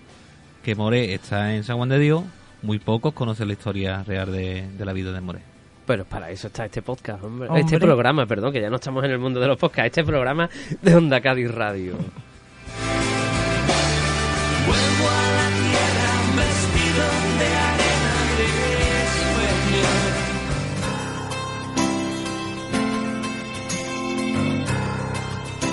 [0.63, 2.23] que Moré está en San Juan de Dios,
[2.61, 5.39] muy pocos conocen la historia real de, de la vida de Moré.
[5.85, 7.49] Pero para eso está este podcast, hombre.
[7.49, 7.61] Hombre.
[7.63, 9.87] Este programa, perdón, que ya no estamos en el mundo de los podcasts.
[9.97, 10.49] Este programa
[10.81, 11.95] de Onda Cádiz Radio.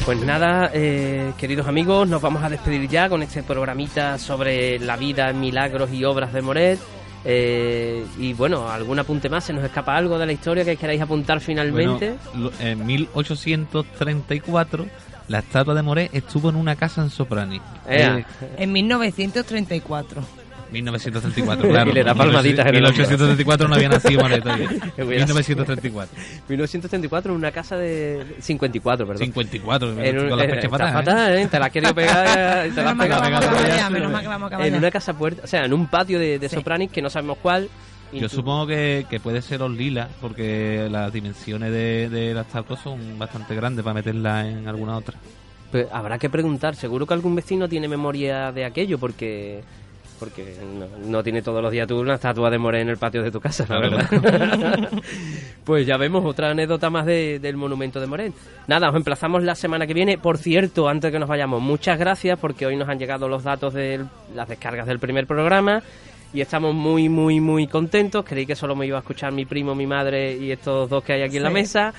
[0.07, 4.97] Pues nada, eh, queridos amigos, nos vamos a despedir ya con este programita sobre la
[4.97, 6.79] vida, milagros y obras de Moret.
[7.25, 11.01] Eh, y bueno, algún apunte más, se nos escapa algo de la historia que queráis
[11.01, 12.14] apuntar finalmente.
[12.33, 14.87] Bueno, en 1834,
[15.29, 17.61] la estatua de Moré estuvo en una casa en Soprani.
[17.89, 18.25] Eh,
[18.57, 20.23] En 1934.
[20.71, 21.91] 1934, claro.
[21.91, 22.93] Y le da palmaditas en el hombro.
[22.93, 24.69] 1834 no había nacido todavía.
[24.99, 26.16] Hubiera 1934.
[26.49, 29.19] 1934 en una casa de 54, perdón.
[29.27, 31.43] 54, En un- con la fecha está fatal, ¿eh?
[31.43, 31.49] ¿eh?
[31.51, 34.64] Te la has querido pegar, te la has pegado.
[34.64, 36.57] En una casa puerta, o sea, en un patio de, de Sí.
[36.57, 37.69] Sopranis que no sabemos cuál.
[38.12, 42.77] Yo supongo que, que puede ser los lilas, porque las dimensiones de, de la estatua
[42.79, 45.19] son bastante grandes para meterla en alguna otra.
[45.71, 49.62] Pues habrá que preguntar, seguro que algún vecino tiene memoria de aquello, porque
[50.19, 53.23] porque no, no tiene todos los días tú una estatua de Moré en el patio
[53.23, 54.09] de tu casa, la verdad.
[55.64, 58.35] pues ya vemos otra anécdota más de- del monumento de Morén.
[58.66, 60.19] Nada, os emplazamos la semana que viene.
[60.19, 63.45] Por cierto, antes de que nos vayamos, muchas gracias porque hoy nos han llegado los
[63.45, 64.05] datos de
[64.35, 65.83] las descargas del primer programa.
[66.33, 68.25] Y estamos muy, muy, muy contentos.
[68.27, 71.14] Creí que solo me iba a escuchar mi primo, mi madre y estos dos que
[71.14, 71.95] hay aquí en la mesa.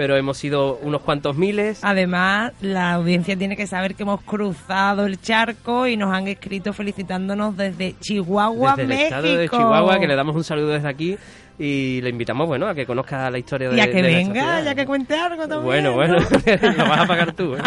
[0.00, 1.80] Pero hemos sido unos cuantos miles.
[1.82, 6.72] Además, la audiencia tiene que saber que hemos cruzado el charco y nos han escrito
[6.72, 9.04] felicitándonos desde Chihuahua, desde el México.
[9.04, 11.18] estado de Chihuahua, que le damos un saludo desde aquí
[11.58, 14.74] y le invitamos, bueno, a que conozca la historia de Y a que venga, ya
[14.74, 15.64] que cuente algo también.
[15.64, 15.96] Bueno, ¿no?
[15.96, 16.14] bueno,
[16.78, 17.56] lo vas a pagar tú.
[17.56, 17.58] ¿eh?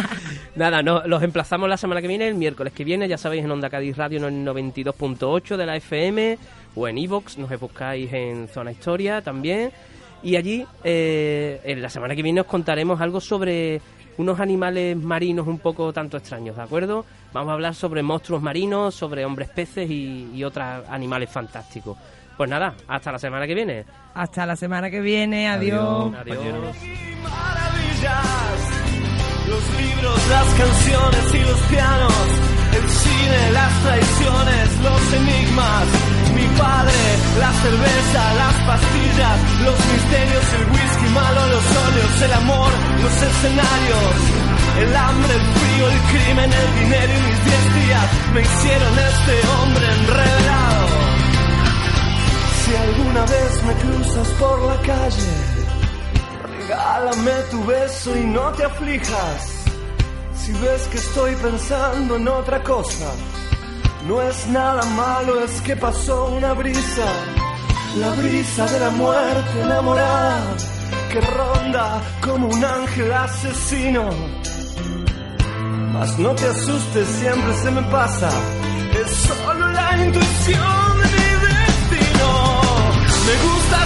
[0.55, 3.51] Nada, no, los emplazamos la semana que viene, el miércoles que viene, ya sabéis, en
[3.51, 6.39] Onda Cádiz Radio en el 92.8 de la FM
[6.73, 9.71] o en Evox, nos buscáis en Zona Historia también.
[10.23, 13.81] Y allí, eh, en la semana que viene, os contaremos algo sobre
[14.17, 17.05] unos animales marinos un poco tanto extraños, ¿de acuerdo?
[17.33, 21.97] Vamos a hablar sobre monstruos marinos, sobre hombres peces y, y otros animales fantásticos.
[22.37, 23.85] Pues nada, hasta la semana que viene.
[24.13, 26.13] Hasta la semana que viene, adiós.
[26.15, 26.37] Adiós.
[27.23, 28.83] maravillas.
[29.47, 32.13] Los libros, las canciones y los pianos,
[32.75, 36.22] el cine, las traiciones, los enigmas.
[36.57, 36.99] Padre,
[37.39, 44.15] la cerveza, las pastillas, los misterios, el whisky malo, los óleos, el amor, los escenarios.
[44.79, 49.35] El hambre, el frío, el crimen, el dinero y mis diez días me hicieron este
[49.55, 50.87] hombre enredado.
[52.59, 55.63] Si alguna vez me cruzas por la calle,
[56.63, 59.65] Regálame tu beso y no te aflijas.
[60.35, 63.11] Si ves que estoy pensando en otra cosa,
[64.07, 67.05] no es nada malo, es que pasó una brisa,
[67.95, 70.57] la brisa de la muerte enamorada,
[71.09, 74.09] que ronda como un ángel asesino.
[75.93, 78.29] Mas no te asustes, siempre se me pasa,
[79.01, 82.61] es solo la intuición de mi destino.
[83.25, 83.82] Me gusta